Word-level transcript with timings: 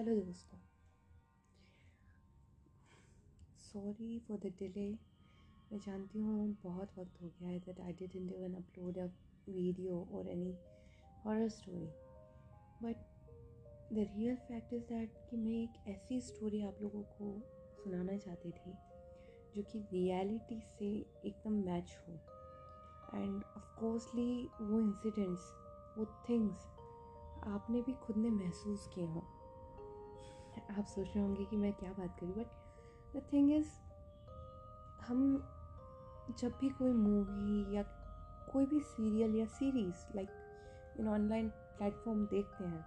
Hello 0.00 0.14
दोस्तों। 0.16 0.58
Sorry 3.62 4.18
for 4.18 4.38
the 4.38 4.52
delay 4.58 4.86
मैं 5.72 5.78
जानती 5.78 6.18
हूँ 6.18 6.56
बहुत 6.62 6.92
वक्त 6.98 7.20
हो 7.22 7.28
गया 7.28 7.48
है 7.48 7.58
that 7.58 7.80
I 7.80 7.92
didn't 7.92 8.32
even 8.32 8.54
upload 8.54 8.98
a 8.98 9.04
video 9.48 9.98
और 10.12 10.28
any 10.28 10.54
horror 11.24 11.48
story 11.48 11.88
but 12.82 13.02
the 13.92 14.06
real 14.14 14.36
fact 14.36 14.72
is 14.72 14.82
that 14.82 15.18
कि 15.30 15.36
मैं 15.36 15.62
एक 15.62 15.88
ऐसी 15.88 16.20
स्टोरी 16.20 16.62
आप 16.62 16.78
लोगों 16.82 17.02
को 17.02 17.28
सुनाना 17.82 18.16
चाहती 18.16 18.50
थी, 18.50 18.72
जो 19.56 19.62
कि 19.62 19.78
रियलिटी 19.92 20.60
से 20.68 20.88
एकदम 21.26 21.58
मैच 21.66 21.96
हो। 22.08 22.14
एंड 23.14 23.44
ऑफकोर्सली 23.56 24.48
वो 24.60 24.80
इंसिडेंट्स 24.80 25.52
वो 25.98 26.06
थिंग्स 26.28 26.66
आपने 27.48 27.82
भी 27.82 27.92
खुद 27.92 28.16
ने 28.16 28.30
महसूस 28.30 28.88
किए 28.94 29.06
हों। 29.06 29.22
आप 30.78 30.84
सोच 30.84 31.06
रहे 31.06 31.20
होंगे 31.20 31.44
कि 31.44 31.56
मैं 31.56 31.72
क्या 31.72 31.92
बात 31.92 32.16
करूँ 32.20 32.34
बट 32.34 32.46
द 33.16 33.22
थिंग 33.32 33.52
इज़ 33.52 33.68
हम 35.08 35.48
जब 36.38 36.52
भी 36.60 36.68
कोई 36.68 36.92
मूवी 36.92 37.76
या 37.76 37.82
कोई 38.52 38.66
भी 38.66 38.80
सीरियल 38.80 39.34
या 39.34 39.46
series 39.46 40.06
like 40.16 40.28
in 41.00 41.08
online 41.08 41.48
platform 41.48 42.24
देखते 42.26 42.64
हैं 42.64 42.84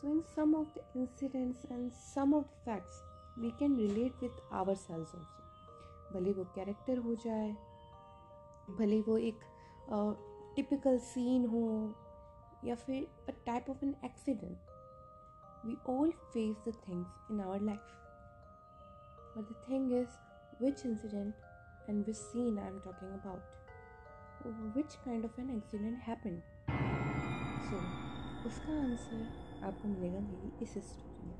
so 0.00 0.08
in 0.08 0.20
some 0.36 0.54
of 0.54 0.78
the 0.78 0.82
incidents 0.96 1.64
and 1.72 1.90
some 1.92 2.34
of 2.34 2.44
the 2.44 2.64
facts 2.64 3.02
we 3.38 3.50
can 3.50 3.76
relate 3.76 4.22
with 4.22 4.52
ourselves 4.74 5.14
also 5.14 5.40
भले 6.12 6.32
वो 6.32 6.44
कैरेक्टर 6.44 6.98
हो 6.98 7.14
जाए, 7.14 7.52
भले 8.78 9.00
वो 9.00 9.16
एक 9.18 9.40
टिपिकल 10.56 10.98
सीन 10.98 11.46
हो, 11.46 11.94
या 12.64 12.74
फिर 12.74 13.06
a 13.28 13.32
type 13.46 13.70
of 13.70 13.84
an 13.84 13.94
accident 14.04 14.69
We 15.64 15.76
all 15.84 16.10
face 16.32 16.56
the 16.64 16.72
things 16.72 17.06
in 17.28 17.40
our 17.40 17.58
life. 17.58 17.90
But 19.36 19.46
the 19.46 19.54
thing 19.66 19.90
is, 19.92 20.08
which 20.58 20.84
incident 20.84 21.34
and 21.88 22.06
which 22.06 22.16
scene 22.16 22.58
I 22.58 22.68
am 22.68 22.80
talking 22.80 23.12
about? 23.14 23.42
Which 24.74 24.96
kind 25.04 25.24
of 25.24 25.30
an 25.36 25.50
accident 25.56 26.00
happened? 26.00 26.42
So, 27.68 27.76
उसका 28.46 28.72
answer 28.82 29.66
आपको 29.66 29.88
मिलेगा 29.88 30.20
मेरी 30.20 30.52
इस 30.62 30.72
story 30.86 31.26
में 31.28 31.36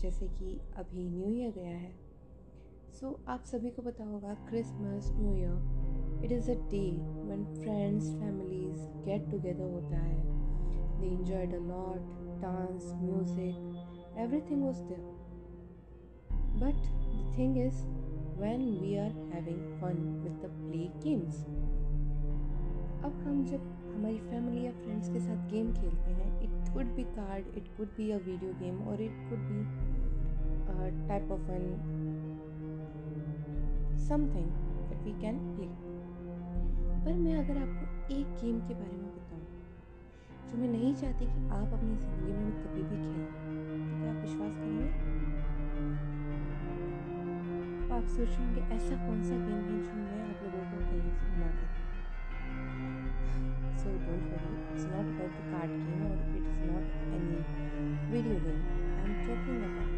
जैसे 0.00 0.28
कि 0.28 0.58
अभी 0.78 1.04
new 1.08 1.28
year 1.30 1.50
गया 1.58 1.76
है 1.76 1.92
सो 2.92 3.06
so, 3.06 3.28
आप 3.28 3.44
सभी 3.46 3.70
को 3.70 3.82
पता 3.82 4.04
होगा 4.04 4.34
Christmas 4.48 5.10
new 5.18 5.34
year 5.36 6.24
it 6.24 6.32
is 6.32 6.50
a 6.50 6.54
day 6.70 6.84
when 7.24 7.44
friends 7.54 8.10
families 8.14 8.86
get 9.06 9.30
together 9.30 9.70
होता 9.72 9.96
है 9.96 10.41
They 11.02 11.08
enjoyed 11.08 11.52
a 11.52 11.60
lot 11.60 11.98
dance, 12.40 12.84
music, 13.00 13.56
everything 14.16 14.60
was 14.62 14.82
there. 14.88 15.08
But 16.54 16.76
the 17.12 17.24
thing 17.34 17.56
is, 17.58 17.74
when 18.36 18.80
we 18.80 18.98
are 18.98 19.12
having 19.32 19.60
fun 19.80 20.22
with 20.22 20.36
the 20.42 20.50
play 20.60 20.90
games, 21.02 21.40
अब 23.02 23.14
हम 23.26 23.44
जब 23.46 23.62
हमारी 23.94 24.18
family 24.30 24.64
या 24.64 24.72
friends 24.72 25.08
के 25.12 25.20
साथ 25.20 25.50
game 25.50 25.72
खेलते 25.74 26.10
हैं 26.10 26.28
it 26.42 26.72
could 26.74 26.94
be 26.96 27.04
card 27.16 27.56
it 27.58 27.68
could 27.76 27.88
be 27.96 28.10
a 28.10 28.18
video 28.26 28.52
game 28.60 28.78
और 28.88 29.02
it 29.02 29.16
could 29.30 29.42
be 29.48 29.62
type 31.08 31.32
of 31.32 31.50
an 31.52 31.66
something 34.08 34.46
that 34.90 35.02
we 35.04 35.20
can 35.20 35.38
play 35.56 35.66
पर 37.04 37.18
मैं 37.18 37.36
अगर 37.44 37.58
आपको 37.62 38.14
एक 38.14 38.40
गेम 38.42 38.60
के 38.68 38.74
बारे 38.74 38.96
में 38.96 39.21
जो 40.52 40.58
मैं 40.58 40.68
नहीं 40.68 40.88
चाहती 40.94 41.26
कि 41.26 41.42
आप 41.56 41.70
अपनी 41.74 41.94
ज़िंदगी 41.98 42.32
में 42.38 42.48
कभी 42.62 42.82
भी 42.88 42.96
खेलें। 43.02 43.28
तो 43.28 43.84
क्या 44.00 44.08
आप 44.08 44.16
विश्वास 44.22 44.52
करेंगे 44.56 44.88
तो 47.86 47.94
आप 47.96 48.06
सोचेंगे 48.16 48.64
ऐसा 48.76 48.98
कौन 49.04 49.22
सा 49.28 49.36
गेम 49.44 49.62
है 49.68 49.78
जो 49.84 49.94
मैं 50.00 50.18
आप 50.24 50.42
लोगों 50.44 50.64
को 50.72 50.76
खेलने 50.82 51.12
से 51.14 51.24
मना 51.30 51.48
करूँ 51.54 51.80
so 53.80 53.86
don't 54.02 54.24
worry 54.32 54.52
it's 54.72 54.84
not 54.92 55.06
about 55.14 55.32
the 55.32 55.48
card 55.52 55.70
game 55.86 56.00
और 56.10 56.16
it 56.20 56.34
is 56.42 56.60
not 56.68 56.84
any 57.16 57.38
video 58.12 58.36
game 58.44 58.60
I 58.72 59.04
am 59.04 59.14
talking 59.26 59.60
about 59.70 59.92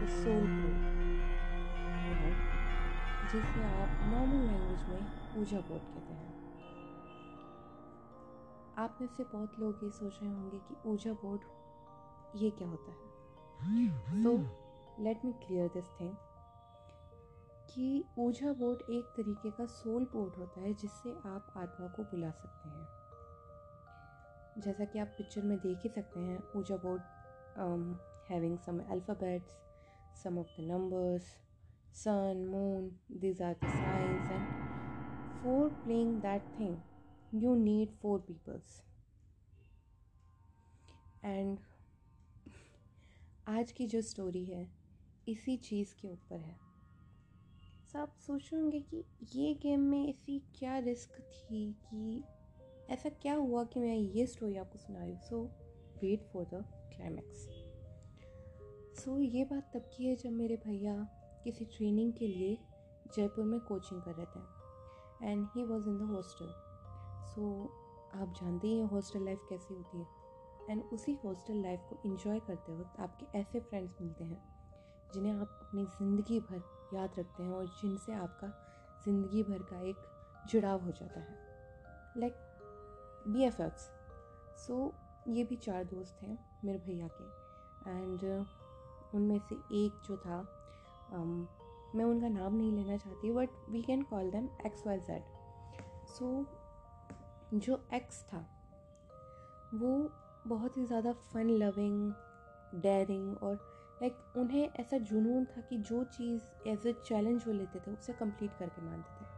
the 0.00 0.08
soul 0.16 0.44
board 0.54 0.80
जिसे 3.32 3.60
आप 3.66 3.90
नॉर्मल 4.14 4.40
लैंग्वेज 4.46 4.82
में 4.88 5.04
पूजा 5.34 5.60
बोर्ड 5.68 5.84
कहते 5.94 6.12
हैं। 6.14 6.33
आप 8.78 8.98
में 9.00 9.08
से 9.08 9.24
बहुत 9.24 9.58
लोग 9.58 9.80
ये 9.84 9.90
सोच 9.90 10.18
रहे 10.22 10.30
होंगे 10.30 10.58
कि 10.58 10.76
ऊर्जा 10.86 11.12
बोर्ड, 11.12 11.40
ये 12.36 12.50
क्या 12.50 12.68
होता 12.68 12.92
है? 12.92 14.22
So 14.22 14.36
let 15.02 15.24
me 15.24 15.32
clear 15.32 15.68
this 15.68 15.84
thing 16.00 16.14
कि 17.70 18.04
ऊर्जा 18.18 18.52
बोर्ड 18.52 18.90
एक 18.90 19.04
तरीके 19.16 19.50
का 19.50 19.66
सोल 19.66 20.04
बोर्ड 20.04 20.34
होता 20.34 20.60
है 20.60 20.72
जिससे 20.74 21.12
आप 21.26 21.52
आत्मा 21.56 21.86
को 21.86 22.02
बुला 22.02 22.30
सकते 22.30 22.68
हैं। 22.68 22.86
जैसा 24.60 24.84
कि 24.84 24.98
आप 24.98 25.14
पिक्चर 25.18 25.42
में 25.42 25.58
देख 25.58 25.78
ही 25.82 25.88
सकते 25.88 26.20
हैं 26.20 26.38
ouija 26.56 26.76
board 26.76 27.02
having 28.30 28.58
some 28.58 28.78
alphabets 28.90 29.56
some 30.22 30.38
of 30.38 30.60
the 30.60 30.64
numbers 30.70 31.24
sun 31.94 32.46
moon 32.50 32.90
these 33.20 33.42
are 33.42 33.54
the 33.54 33.68
signs 33.68 34.30
and 34.30 34.46
for 35.42 35.68
playing 35.84 36.20
that 36.20 36.42
thing 36.58 36.76
you 37.34 37.50
need 37.50 37.86
four 37.86 38.18
peoples. 38.18 38.82
And 41.24 41.58
आज 43.48 43.72
की 43.72 43.86
जो 43.86 44.02
स्टोरी 44.02 44.44
है, 44.44 44.68
इसी 45.28 45.56
चीज़ 45.56 45.94
के 45.94 46.08
ऊपर 46.08 46.36
है। 46.36 46.58
सब 47.92 47.98
आप 47.98 48.16
सोच 48.26 48.50
होंगे 48.54 48.80
कि 48.80 49.04
ये 49.34 49.54
गेम 49.54 49.80
में 49.80 50.08
ऐसी 50.08 50.38
क्या 50.58 50.78
रिस्क 50.78 51.10
थी 51.10 51.72
कि 51.72 52.24
ऐसा 52.90 53.08
क्या 53.08 53.34
हुआ 53.34 53.64
कि 53.64 53.80
मैं 53.80 53.96
ये 53.96 54.26
स्टोरी 54.26 54.56
आपको 54.56 54.78
सुना 54.78 55.04
रही 55.04 55.16
so 55.16 55.44
wait 56.02 56.22
for 56.32 56.44
the 56.44 56.64
climax 56.96 57.48
so 59.04 59.20
ये 59.20 59.44
बात 59.44 59.70
तब 59.74 59.90
की 59.96 60.04
है 60.04 60.16
जब 60.16 60.30
मेरे 60.30 60.56
भैया 60.56 61.02
किसी 61.44 61.64
ट्रेनिंग 61.64 62.12
के 62.12 62.28
लिए 62.28 62.58
जयपुर 63.16 63.44
में 63.44 63.60
कोचिंग 63.60 64.02
कर 64.02 64.14
रहे 64.14 64.26
थे। 64.26 64.64
And 65.30 65.46
he 65.56 65.64
was 65.64 65.88
in 65.88 65.98
the 65.98 66.02
hostel 66.02 66.63
so 67.34 67.40
so, 67.42 68.20
आप 68.20 68.34
जानते 68.40 68.68
ही 68.68 68.78
हैं 68.78 68.86
हॉस्टल 68.86 69.24
लाइफ 69.24 69.46
कैसी 69.48 69.74
होती 69.74 69.98
है। 69.98 70.06
एंड 70.70 70.82
उसी 70.92 71.12
हॉस्टल 71.24 71.62
लाइफ 71.62 71.86
को 71.88 71.96
इन्जॉय 72.06 72.38
करते 72.40 72.72
वक्त 72.72 73.00
आपके 73.00 73.26
ऐसे 73.38 73.60
फ्रेंड्स 73.60 74.00
मिलते 74.00 74.24
हैं 74.24 74.42
जिन्हें 75.14 75.32
आप 75.32 75.58
अपनी 75.62 75.84
ज़िंदगी 75.86 76.38
भर 76.40 76.62
याद 76.94 77.18
रखते 77.18 77.42
हैं 77.42 77.52
और 77.52 77.66
जिनसे 77.80 78.12
आपका 78.14 78.48
ज़िंदगी 79.04 79.42
भर 79.42 79.62
का 79.70 79.80
एक 79.88 80.06
जुड़ाव 80.48 80.84
हो 80.84 80.90
जाता 80.90 81.20
है। 81.20 81.36
Like 82.16 82.34
B 83.28 83.44
F 83.44 83.62
X 83.62 83.90
so 84.66 84.92
ये 85.28 85.44
भी 85.44 85.56
चार 85.58 85.84
दोस्त 85.84 86.22
हैं 86.22 86.38
मेरे 86.64 86.78
भैया 86.78 87.08
के। 87.12 87.24
एंड 87.90 88.24
उनमें 89.14 89.38
से 89.38 89.54
एक 89.76 90.02
जो 90.08 90.16
था 90.16 90.40
um, 91.10 91.46
मैं 91.96 92.04
उनका 92.04 92.28
नाम 92.30 92.54
नहीं 92.54 92.72
लेना 92.72 92.96
चाहती 92.96 93.32
but 93.32 93.70
we 93.70 93.82
can 93.82 94.02
call 94.02 94.30
them 94.30 94.48
X 94.66 94.86
Y 94.86 94.98
Z 95.00 95.22
so 96.08 96.46
जो 97.54 97.86
एक्स 97.94 98.22
था 98.22 98.38
वो 99.74 100.10
बहुत 100.46 100.76
ही 100.76 100.84
ज़्यादा 100.86 101.12
फ़न 101.12 101.50
लविंग 101.50 102.12
डेयरिंग 102.82 103.36
और 103.42 103.54
लाइक 104.02 104.36
उन्हें 104.36 104.70
ऐसा 104.80 104.98
जुनून 104.98 105.44
था 105.44 105.60
कि 105.60 105.78
जो 105.78 106.04
चीज़ 106.04 106.68
एज 106.68 106.86
ए 106.86 106.92
चैलेंज 107.06 107.44
वो 107.46 107.52
लेते 107.52 107.78
थे 107.78 107.90
उसे 107.90 108.12
कंप्लीट 108.12 108.58
करके 108.58 108.82
मानते 108.82 109.24
थे। 109.24 109.28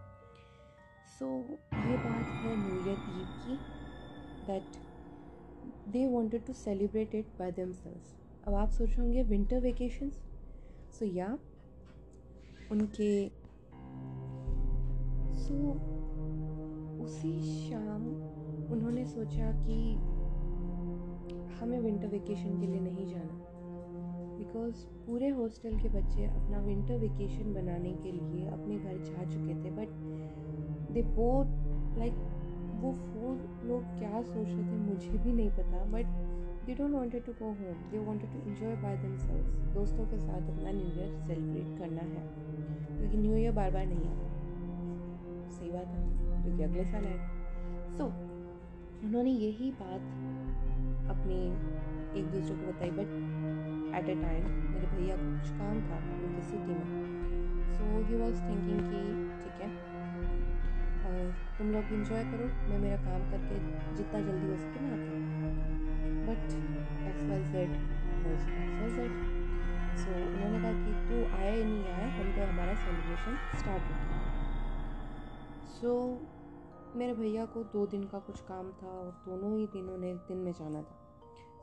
सो 1.19 1.27
so, 1.27 1.87
ये 1.87 1.97
बात 1.97 2.27
है 2.27 2.57
न्यू 2.57 2.77
ईयर 2.77 2.99
ईव 3.21 3.27
की 3.45 3.57
that 4.47 4.77
they 5.89 6.07
wanted 6.07 6.47
to 6.47 6.53
celebrate 6.53 7.15
it 7.15 7.27
by 7.39 7.53
themselves 7.53 8.15
अब 8.47 8.55
आप 8.55 8.71
सोच 8.71 8.99
होंगे 8.99 9.23
विंटर 9.23 9.61
वेकेशंस 9.61 10.19
सो 10.99 11.05
या 11.05 11.39
उनके 12.71 13.29
सो 15.39 15.55
so, 15.55 15.96
उसी 17.07 17.33
शाम 17.43 18.03
उन्होंने 18.73 19.05
सोचा 19.07 19.51
कि 19.51 19.95
हमें 21.61 21.81
विंटर 21.81 22.07
वेकेशन 22.07 22.61
के 22.61 22.67
लिए 22.67 22.81
नहीं 22.81 23.07
जाना। 23.07 23.43
बिकॉज़ 24.39 24.75
पूरे 25.07 25.29
हॉस्टल 25.29 25.79
के 25.79 25.89
बच्चे 25.89 26.25
अपना 26.25 26.61
विंटर 26.61 26.99
वेकेशन 26.99 27.55
बनाने 27.55 27.93
के 27.93 28.13
लिए 28.13 28.47
अपने 28.47 28.77
घर 28.77 28.99
जा 28.99 29.25
चुके 29.25 29.55
थे 29.65 29.71
बट 29.71 29.89
दे 30.93 31.03
बोथ 31.03 31.47
लाइक 31.99 32.13
वो 32.81 32.93
फोर 32.93 33.65
लोग 33.69 33.83
क्या 33.83 34.23
सोच 34.23 34.47
रहे 34.47 34.57
थे 34.57 34.77
मुझे 34.77 35.19
भी 35.19 35.33
नहीं 35.33 35.51
पता 35.51 35.85
but 35.85 36.07
they 36.67 36.75
don't 36.75 36.91
wanted 36.91 37.25
to 37.25 37.33
go 37.33 37.47
home 37.47 37.91
they 37.91 37.99
wanted 37.99 38.33
to 38.33 38.51
enjoy 38.51 38.75
by 38.75 38.97
themselves 38.97 39.75
दोस्तों 39.75 40.05
के 40.07 40.19
साथ 40.19 40.57
अपना 40.57 40.71
न्यू 40.71 40.87
ईयर 40.87 41.21
सेलिब्रेट 41.27 41.79
करना 41.79 42.03
है। 42.03 42.29
क्योंकि 42.99 43.17
न्यू 43.17 43.37
ईयर 43.37 43.53
बार 43.53 43.71
बार 43.71 43.87
नहीं 43.87 44.09
आता। 44.09 45.51
सही 45.51 45.71
बात 45.71 45.87
है। 45.87 46.26
क्योंकि 46.47 46.63
अगले 46.63 46.85
साल 46.85 47.07
आएगा 47.07 47.29
सो 47.97 48.05
so, 48.05 48.11
उन्होंने 49.05 49.31
यही 49.31 49.71
बात 49.81 50.03
अपनी 51.11 51.39
एक 52.21 52.27
दूसरे 52.27 52.55
को 52.57 52.67
बताई 52.67 52.91
बट 52.91 53.09
एट 53.99 54.11
अ 54.11 54.21
टाइम 54.23 54.45
मेरे 54.73 54.87
भैया 54.93 55.17
कुछ 55.17 55.51
काम 55.59 55.81
था 55.89 55.99
उनकी 56.19 56.43
सिटी 56.51 56.77
में। 56.79 56.87
सो 57.77 57.89
ही 58.09 58.19
वॉज़ 58.21 58.39
थिंकिंग 58.43 58.81
कि 58.91 59.01
ठीक 59.41 59.61
है 59.63 59.71
और 61.09 61.35
तुम 61.59 61.73
लोग 61.73 61.93
इंजॉय 61.93 62.23
करो 62.31 62.47
मैं 62.69 62.79
मेरा 62.79 62.97
काम 63.03 63.27
करके 63.33 63.59
जितना 63.97 64.21
जल्दी 64.29 64.51
हो 64.51 64.57
सके 64.63 64.85
मैं 64.85 64.93
आता 64.97 65.11
but 66.29 66.47
X 67.09 67.29
Y 67.31 67.43
Z 67.57 67.75
was 68.27 68.49
X 68.55 68.79
Y 68.81 68.91
Z 68.97 69.13
so 69.99 70.15
उन्होंने 70.23 70.63
कहा 70.63 70.73
कि 70.85 70.95
तू 71.11 71.25
आए 71.41 71.59
नहीं 71.65 71.85
आए 71.97 72.09
हम 72.21 72.33
तो 72.39 72.49
हमारा 72.53 72.75
सेलिब्रेशन 72.87 73.37
स्टार्ट 73.59 73.93
हो 73.93 74.25
सो 75.77 75.93
so, 75.93 76.36
मेरे 76.97 77.15
भैया 77.15 77.47
को 77.47 77.65
दो 77.65 77.87
दिन 77.87 78.05
का 78.05 78.19
कुछ 78.19 78.41
काम 78.41 78.73
था 78.73 78.91
और 78.91 79.23
दोनों 79.25 79.59
ही 79.59 79.67
दिन 79.67 79.91
उन्हें 79.91 80.19
दिन 80.19 80.39
में 80.39 80.53
जाना 80.53 80.83
था। 80.83 80.99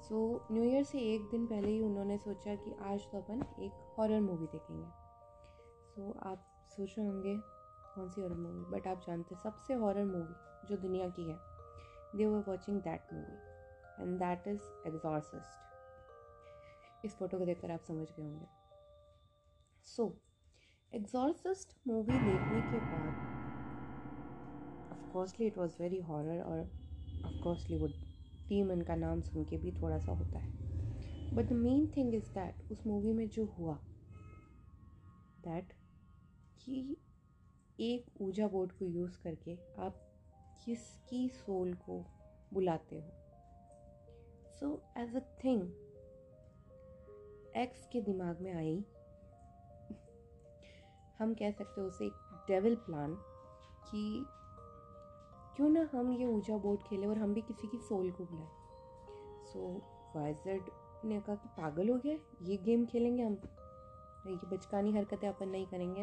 सो 0.02 0.46
न्यू 0.52 0.64
ईयर 0.64 0.84
से 0.84 1.14
एक 1.14 1.22
दिन 1.32 1.46
पहले 1.46 1.68
ही 1.68 1.82
उन्होंने 1.82 2.18
सोचा 2.18 2.56
कि 2.56 2.76
आज 2.84 3.12
तो 3.12 3.18
अपन 3.18 3.64
एक 3.64 3.72
हॉरर 3.98 4.22
मूवी 4.22 4.48
देखेंगे। 4.48 5.04
सो 5.96 6.02
so, 6.02 6.28
आप 6.28 6.46
सोच 6.70 6.96
रहे 6.98 7.08
होंगे 7.08 7.38
कौन 7.96 8.10
सी 8.10 8.22
हॉरर 8.22 8.36
मूवी 8.36 8.66
बट 8.72 8.88
आप 8.88 9.02
जानते 9.08 9.36
सबसे 9.36 9.74
हॉरर 9.74 10.06
मूवी 10.06 10.68
जो 10.68 10.78
दुनिया 10.78 11.10
की 11.10 11.30
है 11.30 11.38
they 12.16 12.26
were 12.26 12.44
watching 12.48 12.82
that 12.82 13.14
movie 13.14 13.38
and 14.02 14.20
that 14.20 14.48
is 14.48 14.62
Exorcist 14.88 17.06
इस 17.06 17.18
फ़ोटो 17.18 17.38
को 17.38 17.46
देखकर 17.46 17.72
आप 17.72 17.84
समझ 17.84 18.08
गए 18.10 18.24
होंगे। 18.24 18.48
सो 19.88 20.18
एग्जॉर्सिस्ट 20.94 21.78
मूवी 21.88 22.14
देखने 22.14 22.62
के 22.72 22.80
बाद 22.86 23.23
of coursely 25.14 25.48
it 25.48 25.58
was 25.58 25.76
very 25.80 26.00
horror 26.02 26.42
और 26.42 26.60
ऑफकोर्सली 27.24 27.78
वो 27.78 27.88
डीमन 28.50 28.82
का 28.82 28.96
नाम 28.96 29.20
सुन 29.22 29.44
के 29.44 29.58
भी 29.58 29.72
थोड़ा 29.72 29.98
सा 29.98 30.12
होता 30.12 30.40
है। 30.40 30.50
But 31.34 31.50
the 31.50 31.54
main 31.54 31.86
thing 31.98 32.14
is 32.16 32.30
that 32.36 32.64
उस 32.72 32.82
मूवी 32.88 33.14
में 33.14 33.28
जो 33.30 33.46
हुआ 33.60 33.78
दैट 35.40 35.74
कि 36.62 36.98
एक 37.80 38.22
ऊजा 38.22 38.48
बोर्ड 38.48 38.72
को 38.72 38.86
यूज़ 38.88 39.18
करके 39.24 39.58
आप 39.80 40.02
किसकी 40.66 41.28
सोल 41.30 41.74
को 41.86 42.04
बुलाते 42.54 42.96
हो। 42.96 43.10
So 44.60 44.76
as 44.98 45.16
a 45.16 45.26
thing 45.44 45.62
X 47.58 47.88
के 47.88 48.02
दिमाग 48.02 48.42
में 48.42 48.54
आई, 48.54 48.84
हम 51.20 51.34
कह 51.34 51.52
सकते 51.52 51.82
हो 51.82 51.88
उसे 51.88 52.06
एक 52.06 52.46
डेविल 52.48 52.76
प्लान 52.86 53.16
कि 53.84 54.26
क्यों 55.56 55.70
ना 55.70 55.88
हम 55.94 56.12
ये 56.12 56.26
ऊजा 56.26 56.58
बोर्ड 56.58 56.82
खेलें 56.82 57.08
और 57.08 57.18
हम 57.18 57.34
भी 57.34 57.42
किसी 57.42 57.68
की 57.68 57.78
सोल 57.80 58.12
को 58.12 58.24
बुलाएँ 58.24 58.50
सो 59.44 59.68
वाइजेड 60.16 60.70
ने 61.06 61.20
कहा 61.20 61.36
कि 61.36 61.50
पागल 61.58 61.90
हो 61.90 61.98
गया 61.98 62.18
ये 62.42 62.58
गेम 62.58 62.86
खेलेंगे 62.86 63.24
हम। 63.24 63.38
ये 64.28 64.48
बचकानी 64.48 64.92
हरकतें 64.92 65.28
अपन 65.28 65.50
नहीं 65.50 65.66
करेंगे, 65.66 66.02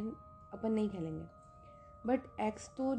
अपन 0.53 0.73
नहीं 0.73 0.89
खेलेंगे। 0.91 1.25
बट 2.07 2.41
एक्स 2.41 2.69
तो 2.77 2.95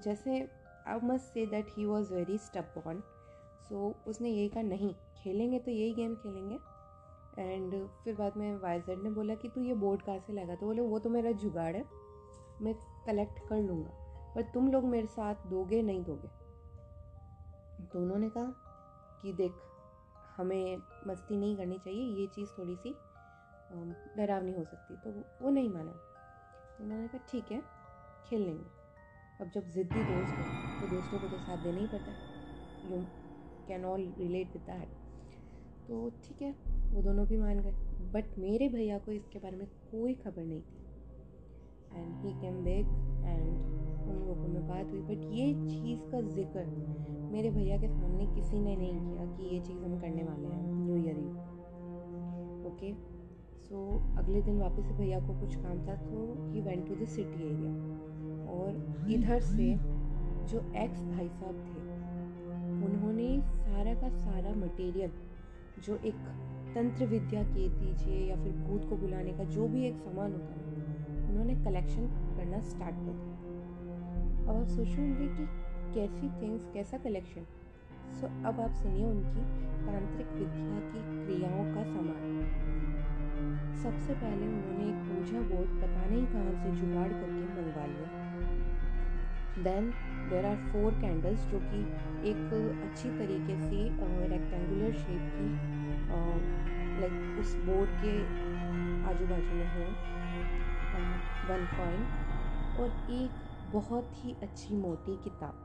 जैसे 0.00 0.40
I 0.86 1.00
must 1.04 1.24
say 1.24 1.46
that 1.46 1.66
he 1.70 1.84
was 1.86 2.12
very 2.14 2.38
stubborn 2.86 3.02
so 3.68 3.94
उसने 4.06 4.30
यही 4.30 4.48
कहा, 4.48 4.62
नहीं, 4.62 4.94
खेलेंगे 5.16 5.58
तो 5.58 5.70
यही 5.70 5.92
गेम 5.94 6.14
खेलेंगे। 6.14 6.58
एंड 7.38 7.74
फिर 8.04 8.14
बाद 8.14 8.36
में 8.36 8.56
वाइजेड 8.56 9.02
ने 9.02 9.10
बोला 9.10 9.34
कि 9.34 9.48
तू 9.48 9.62
ये 9.62 9.74
बोर्ड 9.74 10.02
कहाँ 10.02 10.18
से 10.18 10.32
लगा? 10.32 10.54
तो 10.54 10.66
बोले, 10.66 10.82
वो 10.82 10.98
तो 10.98 11.10
मेरा 11.10 11.32
जुगाड़ 11.32 11.74
है, 11.76 11.84
मैं 12.62 12.74
कलेक्ट 13.06 13.48
कर 13.48 13.62
लूँगा। 13.62 14.05
पर 14.36 14.42
तुम 14.54 14.70
लोग 14.72 14.84
मेरे 14.84 15.06
साथ 15.08 15.46
दोगे, 15.48 15.82
नहीं 15.82 16.02
दोगे? 16.04 16.28
तो 17.84 18.00
उन्होंने 18.00 18.28
कहा 18.30 18.52
कि 19.22 19.32
देख, 19.32 19.52
हमें 20.36 20.76
मस्ती 21.06 21.36
नहीं 21.36 21.56
करनी 21.56 21.78
चाहिए, 21.78 22.02
ये 22.20 22.26
चीज़ 22.26 22.48
थोड़ी 22.58 22.76
सी 22.76 22.94
डरावनी 24.16 24.52
हो 24.52 24.64
सकती 24.64 24.96
तो 24.96 25.10
वो 25.42 25.50
नहीं 25.50 25.68
माना। 25.70 25.92
उन्होंने 26.80 27.08
कहा, 27.08 27.26
ठीक 27.30 27.52
है, 27.52 27.62
खेल 28.26 28.40
लेंगे। 28.40 28.64
अब 29.40 29.50
जब 29.50 29.68
ज़िद्दी 29.68 30.02
दोस्त 30.04 30.32
हो 30.32 30.44
तो 30.80 30.90
दोस्तों 30.90 31.18
को 31.18 31.28
तो 31.28 31.38
साथ 31.38 31.64
देना 31.64 31.80
ही 31.80 31.86
पड़ता 31.86 32.10
है। 32.10 32.92
You 32.92 33.02
can 33.68 33.84
all 33.84 34.06
relate 34.18 34.52
with 34.52 34.62
that 34.62 34.88
तो 35.88 36.08
ठीक 36.24 36.42
है, 36.42 36.50
वो 36.92 37.02
दोनों 37.02 37.26
भी 37.26 37.36
मान 37.38 37.60
गए। 37.60 37.72
बट 38.12 38.38
मेरे 38.38 38.68
भैया 38.68 38.98
को 38.98 39.12
इसके 39.12 39.38
बारे 39.38 39.56
में 39.56 39.66
कोई 39.90 40.14
खबर 40.14 40.42
नहीं 40.42 40.60
थी। 40.62 40.84
And 41.92 42.24
he 42.24 42.32
came 42.40 42.64
back 42.64 42.86
and 43.24 43.85
उन 44.08 44.16
लोगों 44.26 44.48
में 44.48 44.68
बात 44.68 44.92
हुई। 44.92 45.00
बट 45.08 45.20
ये 45.34 45.52
चीज़ 45.68 46.00
का 46.12 46.20
ज़िक्र 46.30 46.64
मेरे 47.32 47.50
भैया 47.50 47.76
के 47.78 47.88
सामने 47.88 48.26
किसी 48.34 48.58
ने 48.60 48.76
नहीं 48.76 48.98
किया 49.00 49.24
कि 49.36 49.54
ये 49.54 49.60
चीज़ 49.60 49.78
हम 49.78 49.98
करने 50.00 50.22
वाले 50.24 50.48
हैं 50.48 50.62
new 50.74 50.96
year 50.96 51.18
eve 51.18 52.66
okay 52.66 52.92
so 53.60 53.82
अगले 54.18 54.42
दिन 54.42 54.58
वापस 54.60 54.92
भैया 54.98 55.18
को 55.20 55.38
कुछ 55.40 55.54
काम 55.56 55.86
था 55.86 55.94
तो 56.02 56.24
he 56.52 56.60
went 56.60 56.86
to 56.88 56.94
the 56.94 57.08
city 57.08 57.44
area 57.44 57.72
और 58.52 59.06
इधर 59.14 59.40
से 59.42 59.68
जो 60.50 60.58
एक्स 60.82 61.00
भाई 61.04 61.28
साहब 61.28 61.56
थे 61.66 61.80
उन्होंने 62.86 63.28
सारा 63.52 63.94
का 64.00 64.08
सारा 64.18 64.54
मटेरियल 64.56 65.12
जो 65.86 65.96
एक 66.10 66.18
तंत्र 66.74 67.06
विद्या 67.06 67.42
के 67.44 67.68
दीजिए 67.68 68.18
या 68.28 68.36
फिर 68.36 68.52
भूत 68.66 68.88
को 68.88 68.96
बुलाने 68.96 69.32
का 69.32 69.44
जो 69.56 69.66
भी 69.68 69.86
एक 69.88 69.96
सामान 69.96 70.32
होता 70.32 70.52
है 70.52 70.64
उन्होंने 71.28 71.54
कलेक्शन 71.64 72.06
करना 72.36 72.60
स्टार्ट 72.68 72.96
कर 72.96 73.12
दिया। 73.12 73.35
अब 74.48 74.56
आप 74.56 74.68
सोच 74.68 74.88
रहे 74.88 74.96
होंगे 74.96 75.26
कि 75.36 75.44
कैसी 75.94 76.28
थिंग्स 76.40 76.66
कैसा 76.74 76.98
कलेक्शन 77.04 77.46
सो 78.18 78.26
अब 78.48 78.60
आप 78.60 78.72
सुनिए 78.74 79.04
उनकी 79.04 79.42
तांत्रिक 79.86 80.28
विद्या 80.34 80.76
की 80.90 81.00
क्रियाओं 81.24 81.64
का 81.74 81.82
सामान। 81.84 82.20
सबसे 83.82 84.14
पहले 84.14 84.46
उन्होंने 84.46 84.84
एक 84.88 84.98
पूजा 85.06 85.40
बोर्ड 85.48 85.72
पता 85.80 86.04
नहीं 86.04 86.26
कहाँ 86.26 86.52
से 86.60 86.70
जुगाड़ 86.76 87.08
करके 87.08 87.42
मंगवा 87.56 87.86
लिया। 87.86 88.08
Then 89.64 89.90
there 90.30 90.46
are 90.46 90.56
four 90.70 91.00
candles 91.00 91.46
जो 91.50 91.58
कि 91.64 91.80
एक 92.30 92.54
अच्छी 92.88 93.10
तरीके 93.18 93.56
से 93.64 93.82
रेक्टेंगुलर 94.32 94.92
शेप 95.00 95.24
की 95.34 95.48
लाइक 97.00 97.40
उस 97.40 97.54
बोर्ड 97.66 97.90
के 98.04 98.14
आजू 99.10 99.26
बाजू 99.32 99.54
में 99.56 99.68
हो 99.74 99.88
वन 101.48 101.66
कॉइन 101.74 102.00
और 102.80 102.88
एक 103.18 103.44
बहुत 103.72 104.10
ही 104.14 104.36
अच्छी 104.42 104.74
मोटी 104.74 105.16
किताब। 105.16 105.62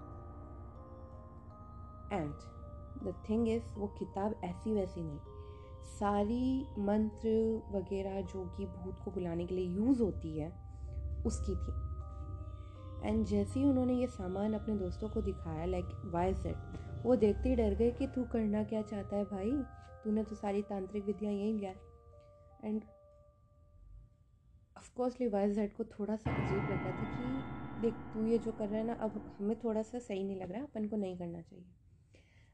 एंड 2.13 2.33
द 3.03 3.23
थिंग 3.29 3.49
इज़ 3.49 3.63
वो 3.75 3.87
किताब 3.87 4.41
ऐसी 4.43 4.73
वैसी 4.73 5.01
नहीं। 5.03 5.19
सारी 5.83 6.65
मंत्र 6.79 7.29
वगैरह 7.71 8.21
जो 8.21 8.45
कि 8.57 8.65
भूत 8.65 8.99
को 9.05 9.11
बुलाने 9.11 9.45
के 9.45 9.55
लिए 9.55 9.65
यूज़ 9.65 10.01
होती 10.01 10.39
है, 10.39 10.49
उसकी 11.25 11.55
थी। 11.55 11.91
एंड 13.09 13.25
जैसे 13.25 13.59
ही 13.59 13.65
उन्होंने 13.65 13.93
ये 13.93 14.07
सामान 14.07 14.53
अपने 14.53 14.75
दोस्तों 14.75 15.09
को 15.09 15.21
दिखाया 15.21 15.65
लाइक 15.65 15.85
वाई 16.05 16.33
सेट 16.33 17.03
वो 17.05 17.15
देखते 17.15 17.49
ही 17.49 17.55
डर 17.55 17.75
गए 17.75 17.91
कि 17.91 18.07
तू 18.07 18.23
करना 18.23 18.63
क्या 18.63 18.81
चाहता 18.81 19.15
है 19.15 19.23
भाई? 19.23 19.51
तूने 20.03 20.23
तो 20.23 20.35
सारी 20.35 20.61
तांत्रिक 20.61 21.05
विद्या 21.05 21.31
यहीं 21.31 21.53
लिया। 21.53 21.71
एंड 22.63 22.83
ऑफकोर्सली 24.77 25.27
वाई 25.27 25.51
जेड 25.51 25.75
को 25.75 25.83
थोड़ा 25.83 26.15
सा 26.15 26.31
अजीब 26.31 26.63
लगा 26.63 26.91
था 26.91 27.03
कि 27.03 27.60
देख, 27.81 27.95
तू 28.13 28.25
ये 28.25 28.37
जो 28.37 28.51
कर 28.51 28.67
रहा 28.67 28.79
है 28.79 28.85
ना, 28.85 28.93
अब 28.93 29.21
हमें 29.39 29.57
थोड़ा 29.59 29.81
सा 29.81 29.99
सही 29.99 30.23
नहीं 30.23 30.39
लग 30.39 30.51
रहा, 30.51 30.63
अपन 30.63 30.87
को 30.87 30.97
नहीं 30.97 31.17
करना 31.17 31.41
चाहिए। 31.41 31.65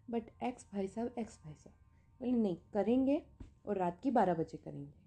बट 0.10 0.30
एक्स 0.44 0.68
भाई 0.74 0.88
साहब 0.88 1.16
एक्स 1.20 1.40
भाई 1.46 1.54
साहब, 1.54 1.74
बोले, 2.22 2.32
नहीं, 2.32 2.58
करेंगे 2.74 3.22
और 3.66 3.78
रात 3.78 4.00
की 4.02 4.12
बारह 4.12 4.34
बजे 4.34 4.58
करेंगे। 4.58 5.06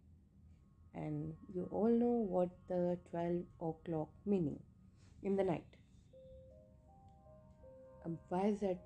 And 0.95 1.35
you 1.51 1.65
all 1.73 1.93
know 1.93 2.11
what 2.29 2.49
the 2.69 2.99
twelve 3.11 3.65
o'clock 3.85 4.13
meaning 4.29 4.57
in 5.25 5.37
the 5.37 5.41
night 5.41 5.77
अब 8.07 8.19
वाई 8.33 8.53
जेड 8.55 8.79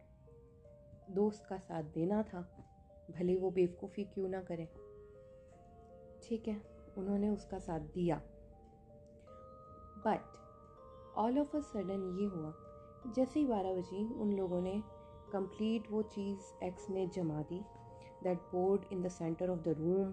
दोस्त 1.10 1.46
का 1.48 1.58
साथ 1.58 1.82
देना 1.94 2.22
था, 2.22 2.40
भले 3.10 3.36
वो 3.36 3.50
बेवकूफ़ी 3.50 4.04
क्यों 4.04 4.28
ना 4.28 4.42
करे। 4.42 4.66
ठीक 6.22 6.48
है, 6.48 6.60
उन्होंने 6.98 7.28
उसका 7.28 7.58
साथ 7.58 7.80
दिया। 7.94 8.16
But 10.06 10.32
all 11.16 11.38
of 11.38 11.56
a 11.56 11.60
sudden 11.62 12.02
ये 12.18 12.26
हुआ, 12.26 12.52
जैसे 13.06 13.40
ही 13.40 13.46
बारह 13.46 13.74
बजे 13.74 14.04
उन 14.14 14.32
लोगों 14.36 14.60
ने 14.62 14.82
कंप्लीट 15.32 15.90
वो 15.90 16.02
चीज़ 16.14 16.64
एक्स 16.64 16.88
ने 16.90 17.06
जमा 17.06 17.42
दी 17.42 17.60
that 18.24 18.38
board 18.52 18.84
in 18.92 19.02
the 19.02 19.08
centre 19.08 19.50
of 19.50 19.60
the 19.60 19.74
room 19.78 20.12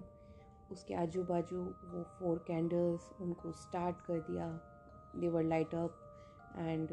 उसके 0.71 0.93
आजू 0.93 1.23
बाजू 1.23 1.61
वो 1.85 2.03
फोर 2.19 2.43
कैंडल्स 2.47 3.09
उनको 3.21 3.51
स्टार्ट 3.61 4.01
कर 4.05 4.19
दिया 4.29 4.47
देवर 5.15 5.43
लाइट 5.43 5.75
अप 5.75 5.97
एंड 6.57 6.91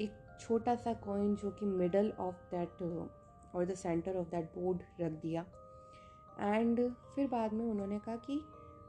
एक 0.00 0.12
छोटा 0.40 0.74
सा 0.74 0.92
कॉइन 1.06 1.34
जो 1.36 1.50
कि 1.50 1.66
मिडल 1.66 2.12
ऑफ़ 2.20 2.44
दैट 2.50 2.82
और 3.54 3.64
the 3.64 3.74
centre 3.74 4.16
of 4.16 4.28
that 4.30 4.54
board 4.54 4.82
रख 5.00 5.20
दिया 5.22 5.44
एंड 6.40 6.88
फिर 7.14 7.26
बाद 7.28 7.52
में 7.52 7.64
उन्होंने 7.64 7.98
कहा 7.98 8.16
कि 8.16 8.40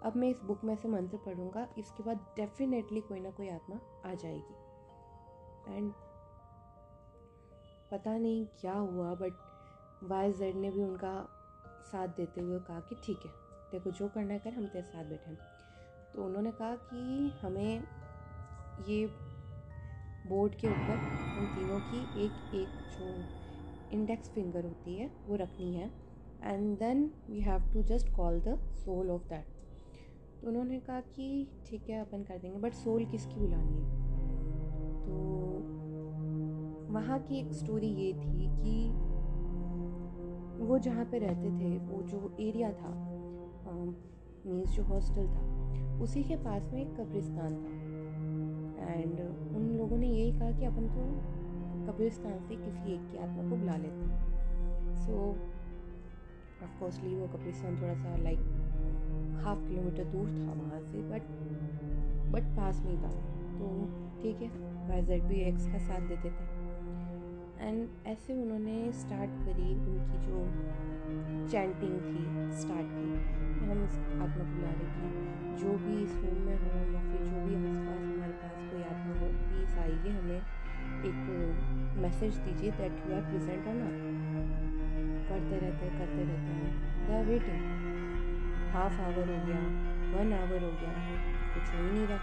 अब 0.01 0.15
मैं 0.15 0.29
इस 0.29 0.41
बुक 0.43 0.63
में 0.63 0.75
से 0.75 0.87
मंत्र 0.87 1.17
पढ़ूँगा, 1.25 1.67
इसके 1.77 2.03
बाद 2.03 2.25
डेफिनेटली 2.35 3.01
कोई 3.01 3.19
ना 3.19 3.29
कोई 3.31 3.49
आत्मा 3.49 3.79
आ 4.05 4.13
जाएगी। 4.13 4.55
एंड 5.67 5.91
पता 7.91 8.17
नहीं 8.17 8.45
क्या 8.61 8.73
हुआ 8.73 9.13
बट 9.15 9.33
वाई 10.03 10.31
जेड 10.33 10.55
ने 10.55 10.71
भी 10.71 10.83
उनका 10.83 11.13
साथ 11.91 12.07
देते 12.17 12.41
हुए 12.41 12.59
कहा 12.59 12.79
कि 12.89 12.95
ठीक 13.05 13.25
है 13.25 13.79
को 13.79 13.91
जो 13.91 14.07
करना 14.07 14.33
है 14.33 14.39
कर, 14.39 14.53
हम 14.53 14.65
तेरे 14.67 14.85
साथ 14.85 15.03
बैठे 15.05 15.29
हैं। 15.29 15.37
तो 16.13 16.23
उन्होंने 16.25 16.51
कहा 16.51 16.75
कि 16.83 17.31
हमें 17.41 17.83
ये 18.87 19.05
बोर्ड 20.27 20.55
के 20.55 20.67
ऊपर 20.67 20.97
उन 21.39 21.45
तीनों 21.55 21.79
की 21.81 22.25
एक 22.25 22.55
एक 22.55 22.69
जो 22.97 23.05
इंडेक्स 23.91 24.29
फिंगर 24.29 24.65
होती 24.65 24.95
है, 24.95 25.09
वो 25.27 25.35
रखनी 25.35 25.73
है। 25.73 25.89
And 26.43 26.77
then 26.79 27.09
we 27.29 27.41
have 27.41 27.71
to 27.73 27.83
just 27.85 28.15
call 28.15 28.39
the 28.41 28.57
soul 28.75 29.11
of 29.11 29.27
that 29.29 29.50
तो 30.41 30.47
उन्होंने 30.47 30.79
कहा 30.79 30.99
कि 30.99 31.47
ठीक 31.67 31.89
है, 31.89 31.99
अपन 32.01 32.23
कर 32.23 32.37
देंगे 32.37 32.59
बट 32.59 32.73
सोल 32.73 33.05
किसकी 33.05 33.39
बुलानी 33.39 33.77
है? 33.77 33.83
तो 35.05 35.13
वहाँ 36.93 37.19
की 37.19 37.39
एक 37.39 37.51
स्टोरी 37.53 37.87
ये 37.87 38.13
थी 38.13 38.47
कि 38.57 38.87
वो 40.65 40.77
जहाँ 40.79 41.05
पे 41.05 41.19
रहते 41.19 41.49
थे, 41.59 41.77
वो 41.77 42.01
जो 42.01 42.35
एरिया 42.39 42.71
था 42.71 42.89
मीन्स 44.45 44.75
जो 44.75 44.83
हॉस्टल 44.83 45.27
था, 45.27 45.99
उसी 46.01 46.23
के 46.23 46.35
पास 46.35 46.69
में 46.73 46.81
एक 46.81 46.95
कब्रिस्तान 46.95 47.55
था। 47.55 47.79
एंड 48.91 49.19
उन 49.55 49.69
लोगों 49.77 49.97
ने 49.97 50.07
यही 50.07 50.31
कहा 50.31 50.51
कि 50.51 50.65
अपन 50.65 50.87
तो 50.87 51.91
कब्रिस्तान 51.91 52.39
से 52.39 52.55
किसी 52.55 52.93
एक 52.93 53.11
की 53.11 53.17
आत्मा 53.17 53.49
को 53.49 53.55
बुला 53.55 53.75
लेते 53.77 54.07
सो 54.97 55.19
ऑफकोर्सली 56.63 57.15
वो 57.15 57.27
कब्रिस्तान 57.27 57.81
थोड़ा 57.81 57.93
सा 57.93 58.15
लाइक 58.17 58.39
हाफ़ 59.35 59.59
किलोमीटर 59.59 60.03
दूर 60.03 60.27
था 60.27 60.51
वहाँ 60.51 60.79
से 60.79 60.97
बट 60.97 61.21
बट 62.33 62.43
पास 62.57 62.81
में 62.85 62.97
था। 63.03 63.09
तो 63.57 63.67
ठीक 64.23 64.41
है 64.41 64.47
वाई 64.89 65.01
जेड 65.01 65.23
भी 65.23 65.39
एक्स 65.41 65.65
का 65.67 65.77
साथ 65.77 66.07
देते 66.07 66.29
थे। 66.29 66.45
एंड 67.67 68.07
ऐसे 68.07 68.33
उन्होंने 68.33 68.91
स्टार्ट 68.91 69.29
करी 69.29 69.73
उनकी 69.73 70.17
जो 70.27 70.45
चैंटिंग 71.51 71.97
थी 72.01 72.23
स्टार्ट 72.61 72.87
की। 72.87 73.41
हम 73.61 73.83
इस 73.83 73.95
आत्मा 73.95 74.43
को 74.43 74.61
रहे 74.61 74.85
कि 74.93 75.61
जो 75.61 75.73
भी 75.73 76.03
इस 76.03 76.15
रूम 76.15 76.39
में 76.45 76.57
हो 76.57 76.93
या 76.93 77.01
फिर 77.01 77.21
जो 77.21 77.37
भी 77.45 77.55
आस 77.55 77.75
पास 77.87 78.01
हमारे 78.01 78.33
पास 78.33 78.71
कोई 78.71 78.83
आत्मा 78.83 79.19
हो 79.19 79.27
प्लीज़ 79.27 79.79
आइए, 79.79 80.09
हमें 80.09 80.41
एक 81.09 81.97
मैसेज 81.97 82.37
दीजिए 82.37 82.71
दैट 82.71 82.91
यू 82.91 83.15
आर 83.15 83.21
प्रेजेंट 83.21 83.67
और 83.67 83.93
करते 85.29 85.59
रहते 85.59 85.89
करते 85.89 86.23
रहते 86.23 86.51
हैं। 86.51 87.25
वेटिंग 87.27 87.80
हाफ़ 88.73 89.01
आवर 89.01 89.29
हो 89.29 89.37
गया 89.45 89.61
वन 90.13 90.33
आवर 90.33 90.63
हो 90.63 90.71
गया 90.71 90.93
कुछ 91.53 91.73
हो 91.73 91.79
ही 91.79 91.91
नहीं 91.91 92.07
रहा। 92.07 92.19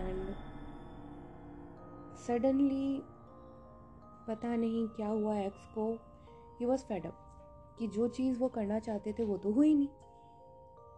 एंड 0.00 0.34
सडनली 2.26 3.02
पता 4.28 4.54
नहीं 4.56 4.86
क्या 4.88 5.08
हुआ 5.08 5.38
एक्स 5.38 5.64
को 5.74 5.92
ही 6.60 6.66
वॉज़ 6.66 6.84
फेडअप 6.84 7.16
कि 7.78 7.86
जो 7.88 8.08
चीज़ 8.08 8.38
वो 8.38 8.48
करना 8.48 8.78
चाहते 8.78 9.12
थे 9.12 9.24
वो 9.24 9.36
तो 9.36 9.52
हुई 9.52 9.74
नहीं 9.74 9.88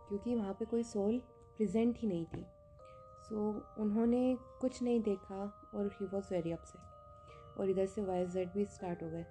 क्योंकि 0.08 0.34
वहाँ 0.34 0.54
पे 0.54 0.64
कोई 0.64 0.82
सोल 0.82 1.18
प्रेजेंट 1.56 1.96
ही 1.98 2.08
नहीं 2.08 2.24
थी। 2.24 2.44
सो 3.28 3.52
so, 3.52 3.80
उन्होंने 3.82 4.36
कुछ 4.60 4.82
नहीं 4.82 5.00
देखा 5.02 5.42
और 5.74 5.90
ही 5.94 6.06
वॉज़ 6.06 6.34
वेरी 6.34 6.52
अपसेट 6.52 7.58
और 7.60 7.70
इधर 7.70 7.86
से 7.86 8.02
वाई 8.02 8.26
जेड 8.26 8.52
भी 8.52 8.64
स्टार्ट 8.64 9.02
हो 9.02 9.08
गए 9.10 9.24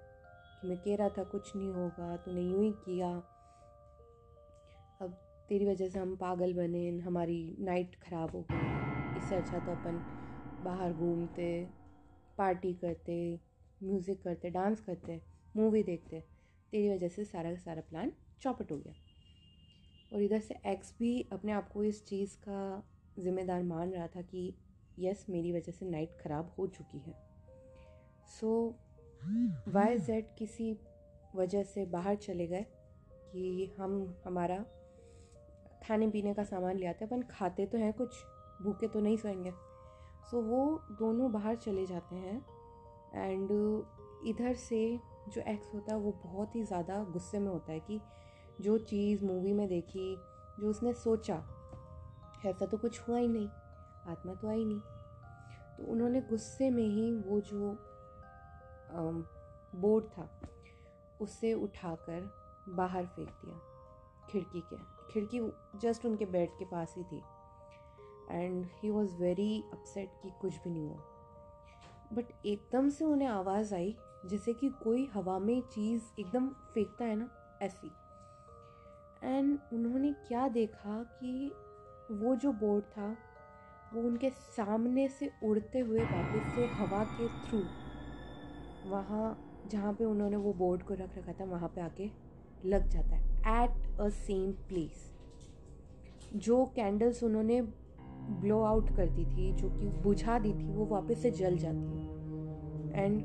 कि 0.60 0.68
मैं 0.68 0.78
कह 0.78 0.96
रहा 0.96 1.08
था 1.08 1.24
कुछ 1.24 1.56
नहीं 1.56 1.70
होगा 1.72 2.16
तूने 2.16 2.40
यूँ 2.40 2.62
ही 2.64 2.72
किया 2.84 3.10
तेरी 5.48 5.66
वजह 5.66 5.88
से 5.88 5.98
हम 5.98 6.14
पागल 6.16 6.52
बने, 6.54 6.88
हमारी 6.98 7.56
नाइट 7.60 7.94
ख़राब 8.02 8.30
हो 8.30 8.42
गई। 8.42 9.18
इससे 9.18 9.34
अच्छा 9.36 9.58
तो 9.58 9.72
अपन 9.72 10.00
बाहर 10.64 10.92
घूमते 10.92 11.48
पार्टी 12.38 12.72
करते 12.74 13.18
म्यूज़िक 13.80 14.22
करते 14.22 14.50
डांस 14.50 14.80
करते 14.80 15.20
मूवी 15.54 15.82
देखते। 15.82 16.20
तेरी 16.72 16.88
वजह 16.88 17.08
से 17.08 17.24
सारा 17.24 17.50
का 17.50 17.60
सारा 17.60 17.82
प्लान 17.90 18.12
चौपट 18.42 18.72
हो 18.72 18.76
गया। 18.78 18.94
और 20.12 20.22
इधर 20.22 20.40
से 20.40 20.54
एक्स 20.66 20.94
भी 20.98 21.20
अपने 21.32 21.52
आप 21.52 21.68
को 21.68 21.84
इस 21.84 22.04
चीज़ 22.06 22.36
का 22.38 22.82
ज़िम्मेदार 23.16 23.62
मान 23.62 23.92
रहा 23.92 24.06
था 24.06 24.22
कि 24.22 24.52
यस 24.98 25.24
मेरी 25.30 25.52
वजह 25.52 25.72
से 25.72 25.86
नाइट 25.86 26.16
ख़राब 26.20 26.54
हो 26.58 26.66
चुकी 26.66 26.98
है। 26.98 27.14
सो 28.30 28.52
वाई 29.68 29.98
जेड 29.98 30.34
किसी 30.38 30.76
वजह 31.36 31.62
से 31.64 31.84
बाहर 31.86 32.16
चले 32.16 32.46
गए 32.46 32.66
कि 33.10 33.74
हम, 33.78 34.14
हमारा 34.24 34.64
खाने 35.86 36.08
पीने 36.08 36.34
का 36.34 36.44
सामान 36.44 36.76
ले 36.76 36.86
आते 36.86 37.04
हैं, 37.04 37.10
अपन 37.12 37.22
खाते 37.30 37.66
तो 37.66 37.78
हैं 37.78 37.92
कुछ, 37.92 38.24
भूखे 38.62 38.88
तो 38.88 39.00
नहीं 39.00 39.16
सोएँगे। 39.16 39.52
सो 40.30 40.40
वो 40.42 40.80
दोनों 40.98 41.30
बाहर 41.32 41.56
चले 41.56 41.86
जाते 41.86 42.16
हैं 42.16 42.44
एंड 43.14 43.50
इधर 44.26 44.54
से 44.54 44.98
जो 45.28 45.40
एक्स 45.42 45.74
होता 45.74 45.94
है, 45.94 45.98
वो 46.00 46.12
बहुत 46.24 46.54
ही 46.56 46.62
ज़्यादा 46.64 47.02
गुस्से 47.04 47.38
में 47.38 47.48
होता 47.48 47.72
है 47.72 47.80
कि 47.80 48.00
जो 48.60 48.76
चीज़ 48.80 49.24
मूवी 49.24 49.52
में 49.52 49.68
देखी, 49.68 50.16
जो 50.60 50.70
उसने 50.70 50.92
सोचा, 50.94 51.34
ऐसा 52.46 52.66
तो 52.66 52.78
कुछ 52.78 53.00
हुआ 53.00 53.18
ही 53.18 53.28
नहीं, 53.28 53.48
आत्मा 54.08 54.34
तो 54.34 54.48
आई 54.48 54.64
नहीं। 54.64 54.80
तो 55.76 55.92
उन्होंने 55.92 56.20
गुस्से 56.20 56.70
में 56.70 56.82
ही 56.82 57.10
वो 57.20 57.40
जो 57.40 57.76
बोर्ड 59.76 60.04
था, 60.08 60.28
उसे 61.20 61.52
उठाकर 61.54 62.30
बाहर 62.68 63.06
फेंक 63.06 63.28
दिया, 63.28 63.58
खिड़की 64.30 64.60
के 64.60 64.76
खिड़की 65.10 65.40
जस्ट 65.76 66.06
उनके 66.06 66.26
बेड 66.26 66.50
के 66.58 66.64
पास 66.64 66.94
ही 66.96 67.04
थी। 67.04 67.22
And 68.30 68.66
he 68.82 68.90
was 68.90 69.16
very 69.16 69.64
upset 69.72 70.10
कि 70.22 70.30
कुछ 70.40 70.54
भी 70.54 70.70
नहीं 70.70 70.86
हुआ। 70.86 71.00
बट 72.12 72.46
एकदम 72.46 72.88
से 72.88 73.04
उन्हें 73.04 73.28
आवाज़ 73.28 73.74
आई, 73.74 73.96
जैसे 74.26 74.52
कि 74.52 74.68
कोई 74.68 75.06
हवा 75.06 75.38
में 75.38 75.60
चीज़ 75.60 76.02
एकदम 76.18 76.48
फेंकता 76.48 77.04
है 77.04 77.16
ना, 77.16 77.30
ऐसी। 77.62 77.90
एंड 79.22 79.58
उन्होंने 79.72 80.12
क्या 80.12 80.48
देखा 80.48 81.02
कि 81.02 81.52
वो 82.10 82.36
जो 82.36 82.52
बोर्ड 82.52 82.84
था, 82.84 83.16
वो 83.94 84.02
उनके 84.02 84.30
सामने 84.30 85.08
से 85.08 85.32
उड़ते 85.42 85.78
हुए 85.78 86.04
वापस 86.04 86.54
से 86.54 86.66
हवा 86.66 87.04
के 87.04 87.28
थ्रू 87.28 87.68
वहाँ 88.86 89.42
जहाँ 89.66 89.92
पे 89.92 90.04
उन्होंने 90.04 90.36
वो 90.36 90.52
बोर्ड 90.52 90.82
को 90.82 90.94
रख 90.94 91.18
रखा 91.18 91.32
था, 91.32 91.44
वहाँ 91.44 91.68
पे 91.68 91.80
आके 91.80 92.10
लग 92.64 92.88
जाता 92.88 93.16
है। 93.16 93.35
एट 93.48 94.00
अ 94.00 94.08
सेम 94.08 94.52
प्लेस 94.68 95.12
जो 96.36 96.64
कैंडल्स 96.66 97.22
उन्होंने 97.24 97.60
ब्लो 97.62 98.60
आउट 98.62 98.88
कर 98.96 99.08
दी 99.08 99.24
थी, 99.24 99.52
जो 99.52 99.68
कि 99.70 99.86
बुझा 100.02 100.38
दी 100.38 100.52
थी, 100.52 100.66
वो 100.66 100.86
वापस 100.86 101.22
से 101.22 101.30
जल 101.30 101.56
जाती 101.56 103.00
एंड 103.00 103.22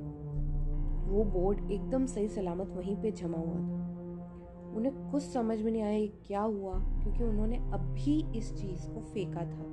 वो 1.07 1.23
बोर्ड 1.23 1.71
एकदम 1.71 2.05
सही 2.05 2.27
सलामत 2.27 2.67
वहीं 2.67 2.95
पे 2.95 3.11
जमा 3.11 3.37
हुआ 3.37 3.55
था। 3.55 3.79
उन्हें 4.75 5.11
कुछ 5.11 5.23
समझ 5.23 5.61
में 5.61 5.71
नहीं 5.71 5.81
आया 5.81 6.05
क्या 6.27 6.41
हुआ, 6.41 6.73
क्योंकि 6.73 7.23
उन्होंने 7.23 7.57
अभी 7.73 8.37
इस 8.37 8.53
चीज़ 8.53 8.87
को 8.89 9.01
फेंका 9.01 9.41
था 9.41 9.63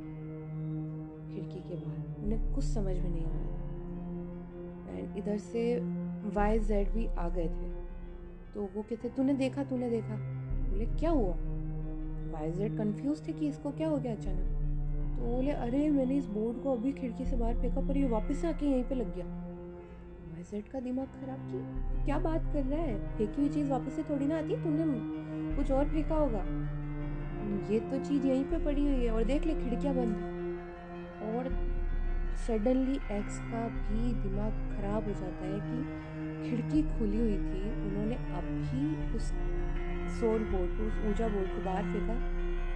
खिड़की 1.29 1.61
के 1.61 1.75
बाहर। 1.75 2.25
उन्हें 2.25 2.55
कुछ 2.55 2.65
समझ 2.65 2.99
में 2.99 3.11
नहीं 3.11 3.25
आया 3.25 4.99
एंड 4.99 5.17
इधर 5.19 5.39
से 5.39 5.79
वाई 6.35 6.59
जेड 6.59 6.93
भी 6.93 7.07
आ 7.07 7.29
गए 7.29 7.49
थे। 7.49 7.71
तो 8.55 8.63
वो 8.77 8.83
कहते, 8.83 9.09
तूने 9.09 9.35
देखा 9.35 9.65
तूने 9.65 9.91
देखा? 9.91 10.38
बोले, 10.71 10.87
क्या 10.87 11.11
हुआ? 11.11 11.35
वाई 12.33 12.53
जेड 12.53 12.79
कन्फ्यूज़ 12.79 13.29
थे 13.29 13.33
कि 13.33 13.49
इसको 13.49 13.71
क्या 13.71 13.89
हो 13.89 13.97
गया 13.97 14.13
अचानक? 14.13 14.59
तो 15.19 15.37
बोले, 15.37 15.51
अरे, 15.51 15.91
मैंने 15.91 16.17
इस 16.17 16.27
बोर्ड 16.27 16.63
को 16.63 16.73
अभी 16.73 16.93
खिड़की 16.93 17.25
से 17.25 17.37
बाहर 17.37 17.55
फेंका 17.55 17.81
पर 17.81 17.97
ये 17.97 18.09
वापस 18.09 18.45
आके 18.45 18.67
यहीं 18.67 18.85
पे 18.85 18.95
लग 18.95 19.15
गया. 19.15 19.27
वाइजेट 20.33 20.69
का 20.69 20.81
दिमाग 20.81 21.07
खराब 21.07 21.39
की 21.39 21.59
क्या 22.05 22.19
बात 22.19 22.43
कर 22.53 22.65
रहा 22.65 22.81
है? 22.81 23.19
फेंकी 23.19 23.41
हुई 23.41 23.51
चीज़ 23.51 23.71
वापस 23.71 23.93
से 23.93 24.03
थोड़ी 24.03 24.27
ना 24.27 24.39
आती 24.39 24.57
तुमने 24.57 24.85
कुछ 25.57 25.71
और 25.71 25.89
फेंका 25.89 26.15
होगा। 26.15 26.45
ये 27.73 27.81
तो 27.81 28.05
चीज़ 28.05 28.27
यहीं 28.27 28.45
पे 28.45 28.59
पड़ी 28.59 28.83
हुई 28.83 29.05
है 29.05 29.11
और 29.11 29.25
देख 29.25 29.47
ले, 29.47 29.55
खिड़कियाँ 29.55 29.95
बंद 29.95 30.17
और 31.23 31.68
सडनली 32.47 32.93
एक्स 32.93 33.39
का 33.39 33.69
भी 33.69 34.13
दिमाग 34.13 34.53
खराब 34.53 35.05
हो 35.05 35.15
जाता 35.15 35.47
है 35.47 35.61
कि 35.61 36.51
खिड़की 36.51 36.83
खुली 36.83 37.19
हुई 37.19 37.37
थी। 37.37 37.71
उन्होंने 37.87 38.15
अभी 38.15 39.17
उस 39.17 39.23
सोल 40.21 40.45
बोर्ड 40.45 40.71
को, 40.71 40.87
उस 40.87 41.07
ऊर्जा 41.07 41.29
बोर्ड 41.29 41.49
को 41.49 41.65
बाहर 41.65 41.83
फेंका 41.83 42.15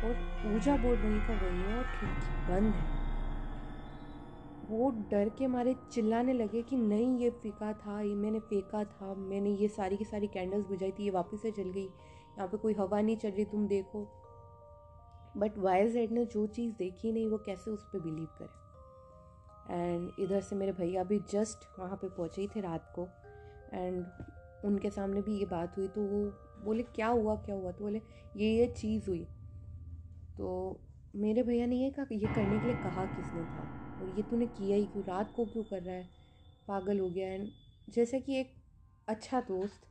और 0.06 0.52
ऊर्जा 0.54 0.76
बोर्ड 0.76 1.00
वहीं 1.00 1.20
का 1.20 1.34
वही 1.34 1.60
है 1.60 1.78
और 1.78 1.84
खिड़की 1.84 2.52
बंद 2.52 2.74
है। 2.74 3.02
वो 4.70 4.90
डर 4.90 5.28
के 5.28 5.46
मारे 5.46 5.76
चिल्लाने 5.92 6.32
लगे 6.32 6.62
कि 6.62 6.76
नहीं, 6.76 7.18
ये 7.18 7.30
फेंका 7.30 7.72
था, 7.72 8.00
ये 8.00 8.14
मैंने 8.14 8.38
फेंका 8.38 8.84
था, 8.84 9.14
मैंने 9.14 9.50
ये 9.50 9.68
सारी 9.68 9.96
की 9.96 10.04
सारी 10.04 10.26
कैंडल्स 10.26 10.66
बुझाई 10.66 10.90
थी, 10.90 11.04
ये 11.04 11.10
वापस 11.10 11.42
से 11.42 11.50
जल 11.50 11.70
गई। 11.70 11.84
यहाँ 11.84 12.48
पे 12.48 12.56
कोई 12.56 12.74
हवा 12.74 13.00
नहीं 13.00 13.16
चल 13.16 13.28
रही, 13.28 13.44
तुम 13.44 13.66
देखो। 13.66 14.08
बट 15.36 15.58
वाई 15.58 15.88
जेड 15.88 16.12
ने 16.12 16.24
जो 16.24 16.46
चीज़ 16.46 16.74
देखी 16.74 17.12
नहीं, 17.12 17.28
वो 17.28 17.38
कैसे 17.38 17.70
उस 17.70 17.84
पर 17.84 18.00
बिलीव 18.00 18.26
करे? 18.26 18.61
एंड 19.72 20.10
इधर 20.18 20.40
से 20.40 20.56
मेरे 20.56 20.72
भैया 20.72 21.04
भी 21.04 21.18
जस्ट 21.18 21.80
वहाँ 21.80 21.96
पे 21.96 22.08
पहुँचे 22.08 22.42
ही 22.42 22.48
थे 22.48 22.60
रात 22.60 22.92
को। 22.98 23.08
एंड 23.72 24.06
उनके 24.64 24.90
सामने 24.90 25.22
भी 25.22 25.38
ये 25.38 25.44
बात 25.44 25.76
हुई 25.78 25.88
तो 25.88 26.00
वो 26.00 26.24
बोले, 26.64 26.82
क्या 26.82 27.06
हुआ 27.06 27.34
क्या 27.36 27.54
हुआ? 27.54 27.72
तो 27.72 27.84
बोले, 27.84 28.00
ये 28.36 28.54
ये 28.56 28.66
चीज़ 28.66 29.06
हुई। 29.08 29.24
तो 30.38 30.80
मेरे 31.16 31.42
भैया 31.42 31.66
ने 31.66 31.76
ये 31.76 31.90
कहा 31.90 32.06
ये 32.12 32.34
करने 32.34 32.58
के 32.60 32.66
लिए 32.66 32.76
कहा 32.76 33.04
किसने 33.04 33.42
था? 33.42 33.62
और 34.02 34.16
ये 34.16 34.22
तूने 34.22 34.46
किया 34.46 34.76
ही 34.76 34.84
क्यों? 34.84 35.04
रात 35.04 35.32
को 35.36 35.44
क्यों 35.44 35.64
कर 35.64 35.82
रहा 35.82 35.94
है? 35.94 36.08
पागल 36.68 37.00
हो 37.00 37.10
गया। 37.10 37.28
एंड 37.28 37.48
जैसे 37.90 38.20
कि 38.20 38.40
एक 38.40 38.54
अच्छा 39.08 39.40
दोस्त 39.40 39.86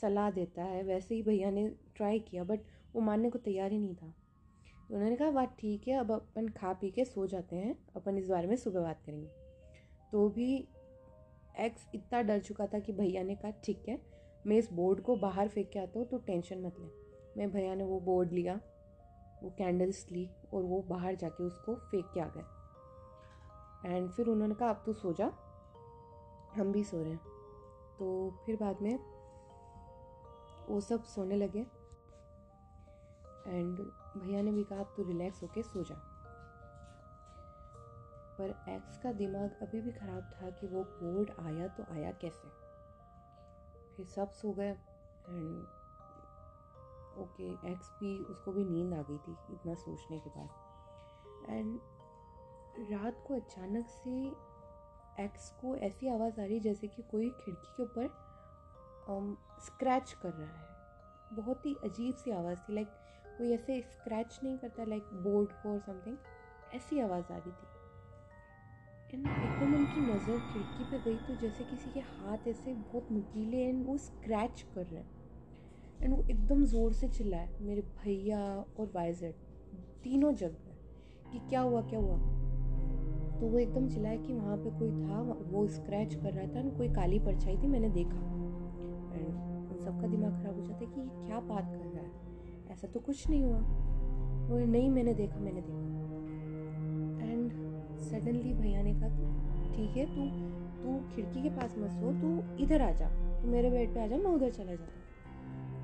सलाह 0.00 0.30
देता 0.30 0.62
है, 0.62 0.82
वैसे 0.82 1.14
ही 1.14 1.22
भैया 1.22 1.50
ने 1.50 1.68
ट्राई 1.96 2.18
किया 2.18 2.44
बट 2.44 2.60
वो 2.94 3.00
मानने 3.00 3.30
को 3.30 3.38
तैयार 3.38 3.72
ही 3.72 3.78
नहीं 3.78 3.94
था। 3.94 4.14
तो 4.88 4.94
उन्होंने 4.94 5.16
कहा 5.16 5.30
बात 5.30 5.56
ठीक 5.58 5.88
है, 5.88 5.94
अब 5.94 6.10
अपन 6.12 6.48
खा 6.48 6.72
पी 6.72 6.90
के 6.90 7.04
सो 7.04 7.26
जाते 7.26 7.56
हैं, 7.56 7.76
अपन 7.96 8.18
इस 8.18 8.28
बारे 8.28 8.46
में 8.46 8.56
सुबह 8.56 8.80
बात 8.80 9.02
करेंगे। 9.06 9.28
तो 10.12 10.28
भी 10.28 10.56
एक्स 11.60 11.86
इतना 11.94 12.20
डर 12.22 12.40
चुका 12.40 12.66
था 12.66 12.78
कि 12.78 12.92
भैया 12.92 13.22
ने 13.22 13.34
कहा, 13.34 13.50
ठीक 13.64 13.88
है, 13.88 13.98
मैं 14.46 14.56
इस 14.56 14.72
बोर्ड 14.72 15.00
को 15.00 15.16
बाहर 15.16 15.48
फेंक 15.48 15.70
के 15.70 15.78
आता 15.78 15.98
हूँ 15.98 16.08
तो 16.08 16.18
टेंशन 16.18 16.62
मत 16.62 16.76
ले। 16.80 16.88
मैं 17.36 17.50
भैया 17.52 17.74
ने 17.74 17.84
वो 17.84 18.00
बोर्ड 18.00 18.32
लिया, 18.32 18.54
वो 19.42 19.50
कैंडल्स 19.50 20.06
ली 20.12 20.28
और 20.54 20.62
वो 20.62 20.80
बाहर 20.82 21.14
जाके 21.14 21.44
उसको 21.44 21.74
फेंक 21.74 22.10
के 22.14 22.20
आ 22.20 22.28
गए। 22.36 23.94
एंड 23.94 24.10
फिर 24.10 24.26
उन्होंने 24.26 24.54
कहा, 24.54 24.70
अब 24.70 24.82
तो 24.86 24.92
सो 24.92 25.12
जा, 25.12 25.26
हम 26.54 26.72
भी 26.72 26.84
सो 26.84 27.02
रहे 27.02 27.12
हैं। 27.12 27.32
तो 27.98 28.30
फिर 28.46 28.56
बाद 28.56 28.82
में 28.82 28.98
वो 30.68 30.80
सब 30.80 31.02
सोने 31.04 31.36
लगे। 31.36 31.60
एंड 33.46 33.78
भैया 34.16 34.42
ने 34.42 34.52
भी 34.52 34.64
कहा, 34.64 34.80
अब 34.80 34.92
तू 34.96 35.02
रिलैक्स 35.02 35.42
होके 35.42 35.62
सो 35.62 35.82
जा. 35.84 35.94
पर 38.38 38.50
एक्स 38.68 38.98
का 38.98 39.12
दिमाग 39.12 39.58
अभी 39.62 39.80
भी 39.80 39.92
ख़राब 39.92 40.30
था 40.32 40.50
कि 40.50 40.66
वो 40.66 40.82
बोर्ड 40.92 41.30
आया 41.40 41.68
तो 41.68 41.82
आया 41.92 42.10
कैसे? 42.22 42.48
फिर 43.96 44.06
सब 44.06 44.30
सो 44.32 44.52
गए 44.52 44.70
एंड 44.70 45.66
ओके 47.14 47.50
एक्स 47.72 47.90
भी, 47.90 48.18
उसको 48.20 48.52
भी 48.52 48.64
नींद 48.64 48.94
आ 48.94 49.02
गई 49.02 49.18
थी 49.18 49.36
इतना 49.52 49.74
सोचने 49.74 50.18
के 50.18 50.30
बाद। 50.30 50.48
एंड 51.50 51.78
रात 52.92 53.22
को 53.26 53.34
अचानक 53.34 53.88
से 53.88 54.16
एक्स 55.24 55.50
को 55.60 55.74
ऐसी 55.78 56.08
आवाज़ 56.08 56.40
आ 56.40 56.44
रही 56.44 56.60
जैसे 56.60 56.88
कि 56.88 57.02
कोई 57.02 57.30
खिड़की 57.40 57.72
के 57.76 57.82
ऊपर 57.82 58.08
स्क्रैच 59.60 60.12
कर 60.12 60.32
रहा 60.32 60.48
है। 60.48 61.36
बहुत 61.36 61.66
ही 61.66 61.74
अजीब 61.84 62.14
सी 62.14 62.30
आवाज़ 62.30 62.58
थी 62.58 62.74
लाइक 62.74 62.88
कोई 63.38 63.52
ऐसे 63.52 63.80
स्क्रैच 63.82 64.38
नहीं 64.44 64.56
करता 64.58 64.84
लाइक 64.84 65.08
बोर्ड 65.22 65.52
को 65.62 65.72
और 65.72 65.80
समथिंग 65.80 66.16
ऐसी 66.74 67.00
आवाज़ 67.00 67.32
आ 67.32 67.36
रही 67.36 67.52
थी। 67.52 67.72
एंड 69.10 69.26
एकदम 69.26 69.74
उनकी 69.74 70.00
नज़र 70.02 70.38
खिड़की 70.42 70.84
पे 70.84 70.98
गई 71.00 71.16
तो 71.18 71.34
जैसे 71.36 71.64
किसी 71.64 71.90
के 71.90 72.00
हाथ 72.00 72.48
ऐसे 72.48 72.72
बहुत 72.74 73.10
नुकीले 73.12 73.64
एंड 73.64 73.84
वो 73.86 73.96
स्क्रैच 73.98 74.64
कर 74.74 74.86
रहे 74.86 75.00
हैं। 75.00 75.22
एंड 76.00 76.14
वो 76.14 76.22
एकदम 76.22 76.64
ज़ोर 76.64 76.92
से 76.92 77.08
चिल्लाए, 77.08 77.48
मेरे 77.60 77.82
भैया 77.82 78.40
और 78.78 78.90
वाइजेड 78.94 79.34
तीनों 80.04 80.32
जग 80.34 80.56
गए। 80.64 80.72
कि 81.32 81.38
क्या 81.48 81.60
हुआ 81.60 81.80
क्या 81.82 81.98
हुआ? 81.98 82.16
तो 83.34 83.46
वो 83.46 83.58
एकदम 83.58 83.88
चिल्लाए 83.88 84.18
कि 84.18 84.32
वहाँ 84.32 84.56
पे 84.56 84.70
कोई 84.78 84.90
था 84.92 85.20
वो 85.50 85.66
स्क्रैच 85.68 86.14
कर 86.14 86.32
रहा 86.32 86.46
था 86.46 86.60
एंड 86.60 86.76
कोई 86.76 86.88
काली 86.88 87.18
परछाई 87.20 87.56
थी, 87.56 87.66
मैंने 87.66 87.88
देखा। 87.90 88.18
एंड 89.14 89.26
उन 89.70 89.78
सबका 89.84 90.06
दिमाग 90.08 90.32
ख़राब 90.32 90.54
हो 90.54 90.62
जाता 90.62 90.84
है 90.84 90.86
कि 90.86 91.00
ये 91.00 91.26
क्या 91.26 91.40
बात 91.42 91.66
कर 91.66 91.86
रहा 91.86 92.02
है। 92.02 92.03
ऐसा 92.74 92.88
तो 92.88 93.00
कुछ 93.00 93.30
नहीं 93.30 93.44
हुआ। 93.44 93.58
वो 94.48 94.58
नहीं 94.58 94.90
मैंने 94.90 95.14
देखा 95.14 95.40
मैंने 95.40 95.60
देखा। 95.60 97.32
एंड 97.32 97.52
सडनली 98.00 98.52
भैया 98.54 98.82
ने 98.82 98.94
कहा, 98.94 99.08
तू 99.08 99.24
ठीक 99.72 99.96
है, 99.96 100.06
तू 100.06 100.54
तू 100.82 101.14
खिड़की 101.14 101.42
के 101.42 101.50
पास 101.50 101.74
मत 101.78 101.90
सो, 101.90 102.12
तू 102.12 102.62
इधर 102.64 102.82
आ 102.82 102.90
जा, 102.90 103.08
तू 103.42 103.48
मेरे 103.48 103.70
बेड 103.70 103.94
पे 103.94 104.00
आ 104.00 104.06
जा, 104.06 104.16
मैं 104.16 104.30
उधर 104.30 104.50
चला 104.50 104.74
जाता 104.74 105.02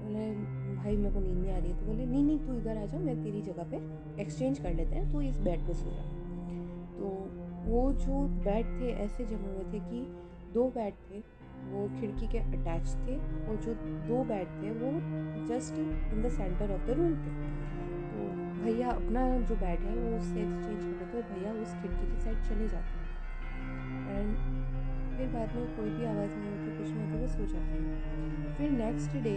बोले, 0.03 0.31
भाई 0.75 0.97
मेरे 0.97 1.15
को 1.15 1.21
नींद 1.21 1.39
नहीं 1.39 1.53
आ 1.53 1.59
रही 1.59 1.71
है। 1.71 1.81
तो 1.81 1.87
बोले, 1.87 2.07
नहीं 2.07 2.25
नहीं, 2.25 2.39
तू 2.39 2.55
इधर 2.55 2.77
आ 2.77 2.87
जा, 2.87 2.99
मैं 2.99 3.23
तेरी 3.25 3.43
जगह 3.43 3.71
पे 3.71 3.77
एक्सचेंज 4.23 4.59
कर 4.59 4.75
लेते 4.75 4.97
हैं, 4.97 5.13
तू 5.13 5.21
इस 5.21 5.37
बेड 5.39 5.67
पे 5.67 5.75
सो 5.75 5.91
जा। 5.91 6.03
तो 6.99 7.09
वो 7.71 7.93
जो 7.93 8.23
बेड 8.45 8.67
थे, 8.81 8.91
ऐसे 8.91 9.25
जमे 9.25 9.53
हुए 9.55 9.65
थे 9.73 9.81
कि 9.81 10.07
दो 10.53 10.65
बेड 10.71 10.95
थे 10.95 11.23
वो 11.65 12.01
खिड़की 12.01 12.27
के 12.27 12.39
अटैच 12.39 12.89
थे 12.89 13.17
और 13.47 13.57
जो 13.57 13.75
दो 14.09 14.25
बेड 14.25 14.47
थे 14.47 14.71
वो 14.71 14.93
just 15.49 15.75
in 15.75 16.23
the 16.23 16.29
centre 16.29 16.75
of 16.75 16.87
the 16.87 16.91
room 16.91 17.13
थे। 17.13 17.33
तो 18.11 18.29
भैया 18.65 18.89
अपना 18.91 19.41
जो 19.41 19.55
बेड 19.55 19.81
है 19.81 19.95
वो 19.97 20.17
उससे 20.17 20.41
एक्सचेंज 20.41 20.85
करते 20.85 21.11
लेते 21.11 21.19
और 21.19 21.39
भैया 21.39 21.53
उस 21.53 21.75
खिड़की 21.75 22.07
के 22.07 22.21
साइड 22.21 22.43
चले 22.43 22.69
जाते। 22.69 22.93
हैं 22.95 23.09
एंड 24.11 24.37
फिर 25.17 25.29
बाद 25.29 25.55
में 25.57 25.77
कोई 25.77 25.91
भी 25.91 26.05
आवाज़ 26.05 26.37
नहीं 26.37 26.51
होती, 26.51 26.79
कुछ 26.79 26.91
नहीं 26.91 27.07
होती, 27.07 27.21
वो 27.21 27.29
सो 27.29 27.47
जाते 27.47 27.73
हैं। 27.73 28.57
फिर 28.57 28.71
नेक्स्ट 28.71 29.17
डे 29.17 29.37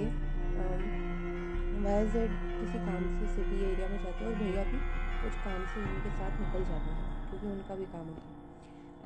वाई 1.83 2.05
जेड 2.07 2.31
किसी 2.59 2.77
काम 2.79 3.19
से 3.19 3.27
सिटी 3.27 3.63
एरिया 3.71 3.87
में 3.87 3.97
जाते 4.03 4.25
हैं 4.25 4.31
और 4.31 4.37
भैया 4.39 4.63
भी 4.63 4.77
कुछ 5.23 5.33
काम 5.45 5.65
से 5.65 5.81
उनके 5.81 6.09
साथ 6.09 6.39
निकल 6.41 6.63
जाते 6.63 6.89
हैं, 6.91 7.29
क्योंकि 7.29 7.47
उनका 7.47 7.75
भी 7.75 7.85
काम 7.85 8.07
होता 8.07 8.27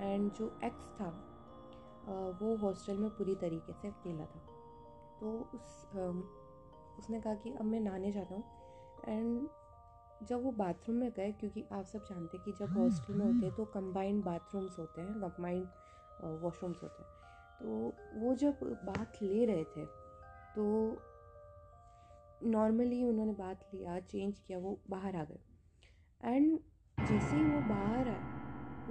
है। 0.02 0.14
एंड 0.14 0.32
जो 0.32 0.60
एक्स 0.64 0.86
था 1.02 1.10
वो 2.08 2.56
हॉस्टल 2.58 2.98
में 2.98 3.10
पूरी 3.12 3.36
तरीके 3.36 3.74
से 3.74 3.88
अकेला 3.88 4.26
था। 4.26 4.40
तो 5.20 5.32
उस 5.56 5.86
उसने 7.00 7.20
कहा 7.22 7.34
कि 7.36 7.52
अब 7.52 7.66
मैं 7.66 7.80
नहाने 7.80 8.12
जाता 8.12 8.36
हूँ। 8.36 8.44
एंड 9.08 9.48
जब 10.22 10.44
वो 10.44 10.52
बाथरूम 10.54 10.98
में 10.98 11.12
गए, 11.12 11.32
क्योंकि 11.32 11.64
आप 11.72 11.86
सब 11.86 12.06
जानते 12.06 12.38
हैं 12.38 12.46
कि 12.46 12.52
जब 12.60 12.78
हॉस्टल 12.78 13.14
में 13.14 13.26
होते 13.26 13.46
हैं 13.46 13.56
तो 13.56 13.66
कंबाइंड 13.74 14.24
बाथरूम्स 14.24 14.80
होते 14.80 15.02
हैं, 15.02 15.14
कंबाइंड 15.16 15.68
वॉशरूम्स 16.44 16.84
होते 16.84 17.04
हैं। 17.04 17.10
तो 17.60 17.68
वो 18.20 18.34
जब 18.36 18.60
बात 18.86 19.22
ले 19.22 19.46
रहे 19.46 19.64
थे 19.66 19.86
तो 20.56 20.66
नॉर्मली 22.46 23.04
उन्होंने 23.04 23.34
बात 23.34 23.60
लिया, 23.74 24.00
चेंज 24.02 24.40
किया, 24.40 24.58
वो 24.60 24.80
बाहर 24.90 25.16
आ 25.16 25.24
गए। 25.24 25.40
एंड 26.24 26.60
जैसे 26.98 27.36
ही 27.36 27.44
वो 27.44 27.62
बाहर 27.70 28.08
आए, 28.08 28.22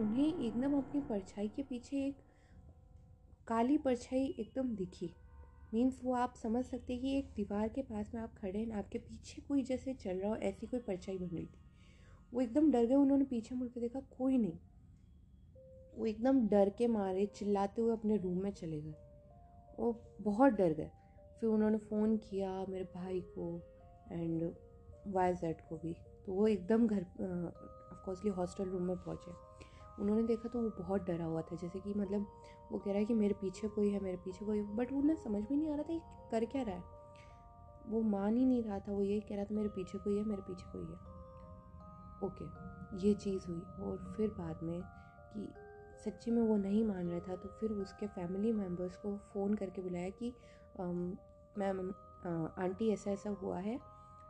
उन्हें 0.00 0.26
एकदम 0.26 0.76
अपनी 0.78 1.00
परछाई 1.02 1.48
के 1.48 1.62
पीछे 1.62 1.96
एक 1.98 2.22
काली 3.48 3.78
परछाई 3.78 4.26
एकदम 4.38 4.76
दिखी। 4.76 5.14
मीन्स 5.74 6.00
वो 6.04 6.14
आप 6.14 6.34
समझ 6.34 6.64
सकते 6.64 6.92
हैं 6.92 7.02
कि 7.02 7.18
एक 7.18 7.30
दीवार 7.36 7.68
के 7.68 7.82
पास 7.82 8.14
में 8.14 8.22
आप 8.22 8.34
खड़े 8.38 8.58
हैं, 8.58 8.72
आपके 8.72 8.98
पीछे 8.98 9.42
कोई 9.42 9.62
जैसे 9.62 9.94
चल 9.94 10.16
रहा 10.16 10.30
हो, 10.30 10.36
ऐसी 10.36 10.66
कोई 10.66 10.80
परछाई 10.80 11.18
बन 11.18 11.26
रही 11.26 11.46
थी। 11.46 11.60
वो 12.34 12.40
एकदम 12.40 12.70
डर 12.70 12.84
गए, 12.86 12.94
उन्होंने 12.94 13.24
पीछे 13.24 13.54
मुड़ 13.54 13.68
के 13.68 13.80
देखा 13.80 14.00
कोई 14.00 14.38
नहीं। 14.38 14.58
वो 15.96 16.06
एकदम 16.06 16.48
डर 16.48 16.70
के 16.70 16.86
मारे 16.86 17.26
चिल्लाते 17.26 17.82
हुए 17.82 17.92
अपने 17.92 18.16
रूम 18.16 18.42
में 18.42 18.50
चले 18.50 18.80
गए। 18.80 18.94
वो 19.78 20.02
बहुत 20.20 20.52
डर 20.52 20.72
गए। 20.72 20.90
फिर 21.40 21.50
उन्होंने 21.50 21.78
फ़ोन 21.78 22.16
किया 22.16 22.66
मेरे 22.68 22.84
भाई 22.84 23.20
को 23.20 23.62
एंड 24.12 24.54
वाई 25.06 25.34
जेड 25.34 25.60
को 25.60 25.76
भी। 25.76 25.96
तो 26.26 26.32
वो 26.32 26.48
एकदम 26.48 26.86
घर 26.86 27.02
ऑफकोर्सली 27.92 28.30
हॉस्टल 28.30 28.64
रूम 28.64 28.82
में 28.82 28.96
पहुँचे। 28.96 29.45
उन्होंने 29.98 30.22
देखा 30.22 30.48
तो 30.48 30.60
वो 30.60 30.70
बहुत 30.78 31.06
डरा 31.06 31.24
हुआ 31.24 31.42
था, 31.42 31.56
जैसे 31.56 31.80
कि 31.80 31.94
मतलब 31.94 32.26
वो 32.72 32.78
कह 32.78 32.90
रहा 32.90 32.98
है 32.98 33.04
कि 33.04 33.14
मेरे 33.14 33.34
पीछे 33.40 33.68
कोई 33.68 33.90
है, 33.90 34.00
मेरे 34.00 34.16
पीछे 34.24 34.44
कोई 34.44 34.62
बट 34.76 34.92
उन्हें 34.92 35.16
समझ 35.16 35.42
में 35.42 35.56
नहीं 35.56 35.70
आ 35.70 35.74
रहा 35.74 35.82
था 35.84 36.28
कर 36.30 36.44
क्या 36.44 36.62
रहा 36.62 36.74
है। 36.74 36.84
वो 37.86 38.00
मान 38.02 38.36
ही 38.36 38.44
नहीं 38.46 38.62
रहा 38.62 38.78
था, 38.78 38.92
वो 38.92 39.02
यही 39.02 39.20
कह 39.20 39.36
रहा 39.36 39.44
था, 39.44 39.54
मेरे 39.54 39.68
पीछे 39.68 39.98
कोई 39.98 40.16
है, 40.16 40.24
मेरे 40.24 40.42
पीछे 40.42 40.70
कोई 40.72 40.84
है। 40.84 41.14
ओके, 42.24 42.44
ये 42.98 43.14
चीज़ 43.14 43.46
हुई 43.46 43.62
और 43.80 44.12
फिर 44.16 44.28
बाद 44.38 44.62
में 44.62 44.80
कि 45.32 45.48
सच्ची 46.04 46.30
में 46.30 46.40
वो 46.42 46.56
नहीं 46.56 46.84
मान 46.84 47.08
रहा 47.08 47.20
था 47.20 47.36
तो 47.36 47.48
फिर 47.60 47.72
उसके 47.72 48.06
फैमिली 48.06 48.52
मेंबर्स 48.52 48.96
को 48.96 49.16
फ़ोन 49.32 49.54
करके 49.54 49.82
बुलाया 49.82 50.10
कि 50.18 50.32
मैम 50.80 51.80
आंटी 52.58 52.90
ऐसा 52.92 53.10
ऐसा 53.10 53.30
हुआ 53.42 53.58
है 53.58 53.76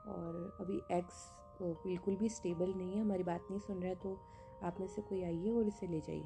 और 0.09 0.57
अभी 0.61 0.83
एक्स 0.92 1.24
बिल्कुल 1.62 2.16
भी 2.16 2.29
स्टेबल 2.29 2.72
नहीं 2.74 2.94
है, 2.94 3.00
हमारी 3.00 3.22
बात 3.22 3.46
नहीं 3.50 3.61
सुन 3.61 3.81
रहा 3.81 3.88
है 3.88 3.94
तो 3.96 4.18
आप 4.66 4.81
में 4.81 4.87
से 4.87 5.02
कोई 5.02 5.22
आइए 5.24 5.50
और 5.50 5.68
इसे 5.68 5.87
ले 5.87 6.00
जाइए। 6.00 6.24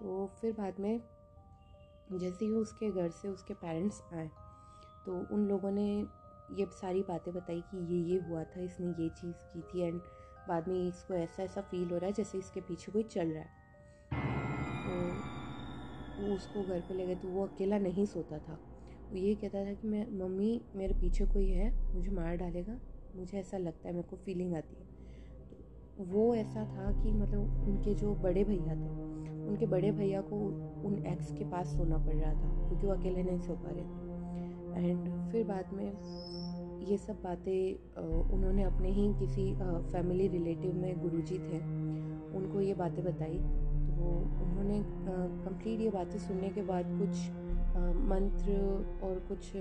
तो 0.00 0.26
फिर 0.40 0.52
बाद 0.52 0.80
में 0.80 1.00
जैसे 2.12 2.44
ही 2.44 2.50
उसके 2.52 2.90
घर 2.90 3.10
से 3.12 3.28
उसके 3.28 3.54
पेरेंट्स 3.56 4.02
आए 4.14 4.28
तो 5.06 5.12
उन 5.34 5.46
लोगों 5.48 5.70
ने 5.70 5.86
ये 6.50 6.66
सारी 6.72 7.02
बातें 7.02 7.32
बताई 7.34 7.60
कि 7.70 7.78
ये 7.86 8.02
ये 8.04 8.18
हुआ 8.20 8.42
था, 8.44 8.60
इसने 8.60 8.86
ये 9.02 9.08
चीज़ 9.10 9.44
की 9.52 9.60
थी 9.62 9.82
एंड 9.82 10.00
बाद 10.48 10.68
में 10.68 10.88
इसको 10.88 11.14
ऐसा 11.14 11.42
ऐसा 11.42 11.60
फील 11.60 11.90
हो 11.90 11.96
रहा 11.96 12.06
है 12.06 12.12
जैसे 12.12 12.38
इसके 12.38 12.60
पीछे 12.60 12.92
कोई 12.92 13.02
चल 13.04 13.28
रहा 13.28 13.42
है। 13.42 13.60
तो 14.84 16.22
वो 16.22 16.34
उसको 16.34 16.62
घर 16.64 16.80
पे 16.80 16.94
ले 16.94 17.06
गए 17.06 17.14
तो 17.14 17.28
वो 17.28 17.46
अकेला 17.46 17.78
नहीं 17.78 18.06
सोता 18.06 18.38
था। 18.38 18.58
वो 19.10 19.16
ये 19.16 19.34
कहता 19.34 19.64
था 19.64 19.72
कि 19.74 19.88
मैं, 19.88 20.06
मम्मी, 20.18 20.60
मेरे 20.76 20.94
पीछे 20.94 21.24
कोई 21.26 21.48
है, 21.48 21.70
मुझे 21.94 22.10
मार 22.10 22.36
डालेगा, 22.36 22.78
मुझे 23.16 23.38
ऐसा 23.38 23.58
लगता 23.58 23.88
है, 23.88 23.94
मेरे 23.94 24.08
को 24.08 24.16
फीलिंग 24.16 24.54
आती 24.54 24.76
है। 24.76 24.91
वो 25.98 26.34
ऐसा 26.34 26.64
था 26.66 26.90
कि 27.02 27.12
मतलब 27.12 27.64
उनके 27.68 27.94
जो 27.94 28.14
बड़े 28.22 28.44
भैया 28.44 28.74
थे, 28.74 28.90
उनके 29.42 29.66
बड़े 29.66 29.90
भैया 29.92 30.20
को 30.20 30.36
उन 30.88 31.04
एक्स 31.06 31.32
के 31.32 31.44
पास 31.44 31.76
सोना 31.76 31.98
पड़ 31.98 32.14
रहा 32.14 32.32
था, 32.32 32.48
क्योंकि 32.68 32.86
वो 32.86 32.92
अकेले 32.92 33.22
नहीं 33.22 33.38
सो 33.38 33.54
पा 33.54 33.70
रहे 33.70 33.84
थे। 33.84 34.88
एंड 34.88 35.30
फिर 35.32 35.44
बाद 35.44 35.72
में 35.72 36.88
ये 36.88 36.96
सब 36.98 37.22
बातें 37.24 38.32
उन्होंने 38.34 38.62
अपने 38.62 38.90
ही 38.90 39.12
किसी 39.18 39.52
फैमिली 39.92 40.28
रिलेटिव 40.28 40.74
में 40.74 41.00
गुरुजी 41.02 41.38
थे, 41.38 41.58
उनको 42.36 42.60
ये 42.60 42.74
बातें 42.74 43.04
बताई। 43.04 43.38
तो 43.92 44.08
उन्होंने 44.42 44.82
कंप्लीट 45.44 45.80
ये 45.80 45.90
बातें 45.90 46.18
सुनने 46.18 46.48
के 46.48 46.62
बाद 46.62 46.86
कुछ 46.98 47.28
मंत्र 48.08 48.52
और 49.04 49.18
कुछ 49.28 49.52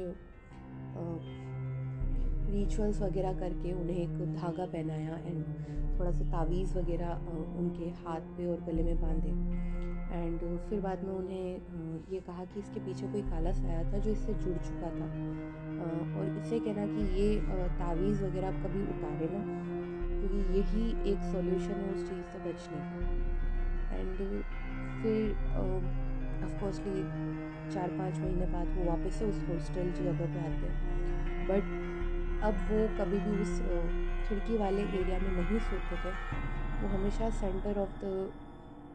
रिचुअल्स 2.51 3.01
वगैरह 3.01 3.33
करके 3.39 3.73
उन्हें 3.73 3.97
एक 3.97 4.33
धागा 4.33 4.65
पहनाया 4.67 5.17
एंड 5.17 5.43
थोड़ा 5.99 6.11
सा 6.11 6.23
तावीज़ 6.31 6.77
वगैरह 6.77 7.11
उनके 7.59 7.89
हाथ 8.03 8.21
पे 8.37 8.47
और 8.47 8.61
गले 8.67 8.83
में 8.83 9.01
बांधे। 9.01 9.33
एंड 10.11 10.39
फिर 10.69 10.79
बाद 10.81 11.03
में 11.03 11.13
उन्हें 11.13 11.49
ये 12.11 12.19
कहा 12.21 12.45
कि 12.45 12.59
इसके 12.59 12.79
पीछे 12.79 13.07
कोई 13.07 13.21
काला 13.23 13.51
साया 13.53 13.83
था 13.91 13.97
जो 13.97 14.11
इससे 14.11 14.33
जुड़ 14.35 14.57
चुका 14.59 14.89
था। 14.95 15.07
और 16.11 16.25
इससे 16.37 16.59
कहना 16.59 16.85
कि 16.87 17.01
ये 17.19 17.27
तावीज़ 17.77 18.23
वगैरह 18.23 18.47
आप 18.47 18.57
कभी 18.65 18.81
उतारे 18.85 19.29
ना, 19.33 19.43
क्योंकि 20.09 20.43
तो 20.43 20.53
यही 20.53 21.11
एक 21.11 21.23
सॉल्यूशन 21.31 21.79
है 21.83 21.93
उस 21.93 22.01
चीज़ 22.09 22.25
से 22.33 22.39
बचने 22.47 22.79
का। 22.81 22.97
एंड 23.95 24.09
फिर 25.01 25.15
ऑफकोर्सली 26.43 27.01
चार 27.73 27.89
पाँच 27.97 28.19
महीने 28.19 28.45
बाद 28.53 28.67
वो 28.77 28.85
वापस 28.85 29.15
से 29.15 29.25
उस 29.25 29.37
हॉस्टल 29.49 29.91
जगह 29.99 30.25
पे 30.25 30.39
आते। 30.41 30.67
हैं 30.67 31.47
बट 31.47 31.63
अब 32.43 32.65
वो 32.69 32.87
कभी 32.97 33.17
भी 33.19 33.41
उस 33.41 33.57
खिड़की 34.27 34.57
वाले 34.57 34.81
एरिया 34.81 35.19
में 35.19 35.31
नहीं 35.31 35.59
सोते 35.59 35.95
थे। 35.97 36.11
वो 36.81 36.87
हमेशा 36.89 37.29
सेंटर 37.31 37.79
ऑफ़ 37.79 37.99
द 38.03 38.31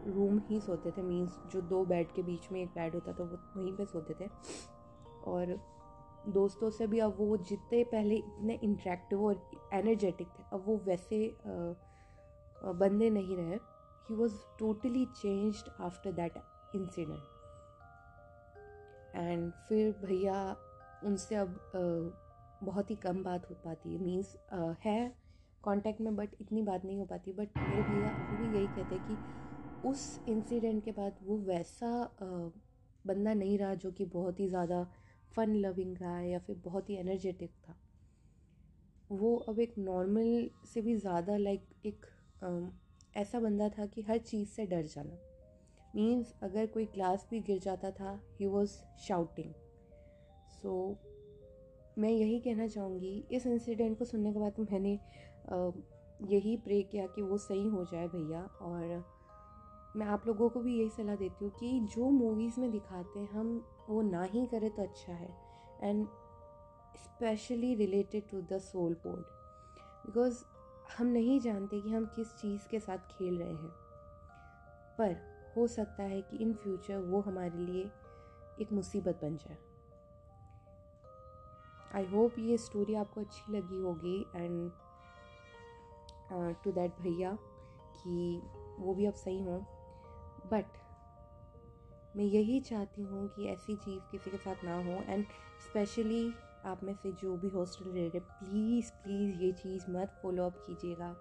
रूम 0.07 0.39
ही 0.49 0.61
सोते 0.61 0.91
थे 0.91 1.03
मीन्स 1.03 1.39
जो 1.53 1.61
दो 1.63 1.85
बेड 1.85 2.13
के 2.13 2.23
बीच 2.23 2.51
में 2.53 2.61
एक 2.63 2.69
बेड 2.71 2.95
होता 2.95 3.13
था, 3.13 3.25
वो 3.25 3.39
वहीं 3.57 3.73
पे 3.77 3.85
सोते 3.87 4.15
थे। 4.21 4.29
और 5.27 5.57
दोस्तों 6.29 6.71
से 6.71 6.87
भी 6.87 6.99
अब 6.99 7.17
वो 7.19 7.37
जितने 7.39 7.83
पहले 7.85 8.17
इतने 8.17 8.59
इंट्रैक्टिव 8.65 9.25
और 9.25 9.41
एनर्जेटिक 9.75 10.29
थे, 10.29 10.43
अब 10.53 10.65
वो 10.67 10.77
वैसे 10.87 11.37
बंदे 12.59 13.11
नहीं 13.11 13.37
रहे। 13.37 13.59
He 14.09 14.15
was 14.15 14.35
totally 14.59 15.05
change 15.17 15.65
after 15.81 16.13
that 16.13 16.35
incident 16.75 17.23
and 19.17 19.51
फिर 19.69 19.93
भैया 20.05 20.57
उनसे 21.05 21.35
अब 21.35 21.59
बहुत 22.61 22.91
ही 22.91 22.97
कम 22.97 23.23
बात 23.23 23.49
हो 23.51 23.55
पाती 23.65 23.93
है। 23.93 23.99
मीन्स 23.99 24.37
है 24.85 24.99
कांटेक्ट 25.65 26.01
में 26.01 26.15
बट 26.17 26.35
इतनी 26.41 26.63
बात 26.63 26.85
नहीं 26.85 26.99
हो 26.99 27.05
पाती। 27.07 27.33
बट 27.33 27.49
मेरे 27.61 27.83
भैया 27.83 28.11
अभी 28.13 28.37
भी 28.37 28.47
यही 28.47 28.67
कहते 28.69 28.95
हैं 28.95 29.05
कि 29.05 29.19
उस 29.85 30.21
इंसिडेंट 30.29 30.85
के 30.85 30.93
बाद 30.93 31.19
वो 31.23 31.39
वैसा 31.39 31.91
बंदा 32.21 33.35
नहीं 33.35 33.59
रहा 33.59 33.75
जो 33.77 33.91
कि 33.93 34.05
बहुत 34.05 34.41
ही 34.41 34.49
ज़्यादा 34.49 34.83
फ़न 35.37 35.55
लविंग 35.57 35.97
रहा 35.99 36.17
है 36.17 36.31
या 36.31 36.39
फिर 36.39 36.57
बहुत 36.65 36.91
ही 36.91 36.97
एनर्जेटिक 36.97 37.51
था। 37.69 37.77
वो 39.11 39.37
अब 39.49 39.61
एक 39.61 39.75
नॉर्मल 39.79 40.49
से 40.67 40.81
भी 40.83 40.97
ज़्यादा 40.97 41.37
लाइक 41.37 41.69
एक 41.87 42.07
ऐसा 43.17 43.41
बंदा 43.41 43.69
था 43.69 43.87
कि 43.87 44.03
हर 44.03 44.19
चीज़ 44.21 44.49
से 44.49 44.67
डर 44.67 44.87
जाना। 44.87 45.19
मीन्स 45.95 46.35
अगर 46.43 46.67
कोई 46.67 46.85
ग्लास 46.87 47.27
भी 47.31 47.41
गिर 47.41 47.59
जाता 47.59 47.91
था 47.91 48.21
ही 48.41 48.47
वॉज़ 48.47 48.73
शाउटिंग 48.99 49.53
सो 50.53 50.73
मैं 51.97 52.11
यही 52.11 52.39
कहना 52.41 52.67
चाहूँगी, 52.69 53.25
इस 53.31 53.47
इंसिडेंट 53.47 53.99
को 53.99 54.05
सुनने 54.05 54.33
के 54.33 54.39
बाद 54.39 54.55
मैंने 54.61 54.99
यही 56.25 56.57
प्रे 56.57 56.83
किया 56.83 57.07
कि 57.07 57.23
वो 57.23 57.39
सही 57.39 57.67
हो 57.69 57.85
जाए 57.85 58.09
भैया। 58.09 58.43
और 58.63 59.05
मैं 59.97 60.07
आप 60.07 60.27
लोगों 60.27 60.49
को 60.49 60.61
भी 60.61 60.77
यही 60.79 60.89
सलाह 60.91 61.17
देती 61.17 61.45
हूँ 61.45 61.53
कि 61.61 61.81
जो 61.95 62.11
मूवीज़ 62.11 62.61
में 62.61 62.71
दिखाते 62.71 63.21
हैं, 63.21 63.29
हम 63.31 63.65
वो 63.89 64.03
ना 64.03 64.23
ही 64.25 64.47
करें 64.47 64.71
तो 64.71 64.83
अच्छा 64.83 65.13
है। 65.13 65.29
And 65.83 66.07
specially 66.97 67.75
related 67.75 68.29
to 68.31 68.41
the 68.43 68.59
soul 68.63 68.95
board 69.05 69.25
because 70.07 70.43
हम 70.99 71.07
नहीं 71.07 71.39
जानते 71.41 71.81
कि 71.81 71.91
हम 71.91 72.05
किस 72.07 72.37
चीज़ 72.37 72.69
के 72.71 72.81
साथ 72.81 72.99
खेल 73.11 73.39
रहे 73.39 73.53
हैं। 73.53 73.73
पर 74.99 75.17
हो 75.57 75.67
सकता 75.67 76.03
है 76.03 76.21
कि 76.23 76.37
इन 76.37 76.53
फ्यूचर 76.55 76.99
वो 77.01 77.21
हमारे 77.21 77.59
लिए 77.59 77.91
एक 78.61 78.73
मुसीबत 78.73 79.21
बन 79.23 79.37
जाए। 79.37 79.57
आई 81.95 82.07
होप 82.07 82.39
ये 82.39 82.57
स्टोरी 82.59 82.95
आपको 82.95 83.21
अच्छी 83.21 83.53
लगी 83.53 83.81
होगी 83.81 84.19
एंड 84.37 84.71
टू 86.65 86.73
दैट 86.73 87.01
भैया 87.01 87.37
कि 87.97 88.41
वो 88.79 88.95
भी 88.95 89.07
अब 89.07 89.15
सही 89.15 89.43
हों। 89.43 89.61
बट 90.51 90.79
मैं 92.17 92.25
यही 92.25 92.61
चाहती 92.61 93.03
हूँ 93.03 93.29
कि 93.29 93.47
ऐसी 93.49 93.77
चीज़ 93.77 94.01
किसी 94.11 94.31
के 94.31 94.37
साथ 94.37 94.65
ना 94.65 94.77
हो 94.85 95.03
एंड 95.09 95.25
स्पेशली 95.63 96.33
आप 96.67 96.83
में 96.85 96.95
से 96.95 97.13
जो 97.13 97.37
भी 97.37 97.49
हॉस्टल 97.49 97.91
रह 97.91 98.09
रहे 98.09 98.21
प्लीज़ 98.21 98.91
प्लीज़ 99.03 99.43
ये 99.43 99.53
चीज़ 99.53 99.91
मत 99.91 100.15
फॉलो 100.23 100.47
अप 100.47 100.65
कीजिएगा। 100.67 101.15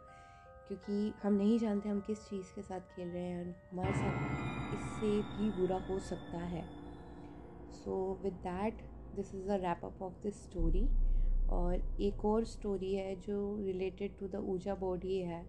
क्योंकि 0.68 1.14
हम 1.24 1.34
नहीं 1.34 1.58
जानते 1.60 1.90
हम 1.90 2.00
किस 2.02 2.28
चीज़ 2.30 2.54
के 2.56 2.62
साथ 2.62 2.80
खेल 2.96 3.08
रहे 3.08 3.24
हैं 3.24 3.56
हमारे 3.72 3.94
साथ 3.94 4.74
इससे 4.76 5.22
भी 5.36 5.50
बुरा 5.52 5.78
हो 5.90 6.00
सकता 6.00 6.38
है। 6.38 6.64
So 7.74 8.20
with 8.24 8.34
that 8.44 8.82
this 9.16 9.34
is 9.36 9.50
a 9.50 9.56
wrap 9.56 9.86
up 9.86 10.02
of 10.04 10.14
this 10.24 10.42
story 10.44 10.86
और 11.58 11.82
एक 12.02 12.26
और 12.26 12.46
स्टोरी 12.46 12.94
है 12.94 13.16
जो 13.22 13.40
related 13.66 14.18
to 14.20 14.28
the 14.28 14.44
ouija 14.50 14.76
board 14.76 15.18
है, 15.20 15.44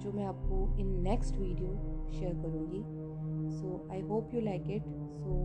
जो 0.00 0.12
मैं 0.12 0.24
आपको 0.24 0.62
इन 0.80 0.88
नेक्स्ट 1.02 1.36
वीडियो 1.36 2.10
शेयर 2.12 2.34
करूँगी. 2.42 2.82
So 3.58 3.88
I 3.92 4.00
hope 4.08 4.34
you 4.34 4.40
like 4.40 4.70
it 4.70 4.84
so 5.18 5.42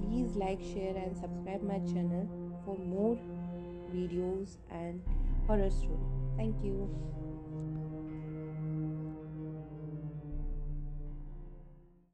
please 0.00 0.38
like 0.38 0.60
share 0.64 0.96
and 0.96 1.14
subscribe 1.14 1.64
my 1.68 1.86
channel 1.92 2.26
for 2.66 2.84
more 2.86 3.16
videos 3.92 4.58
and 4.72 5.00
horror 5.48 5.70
story. 5.70 6.06
Thank 6.38 6.64
you. 6.64 7.17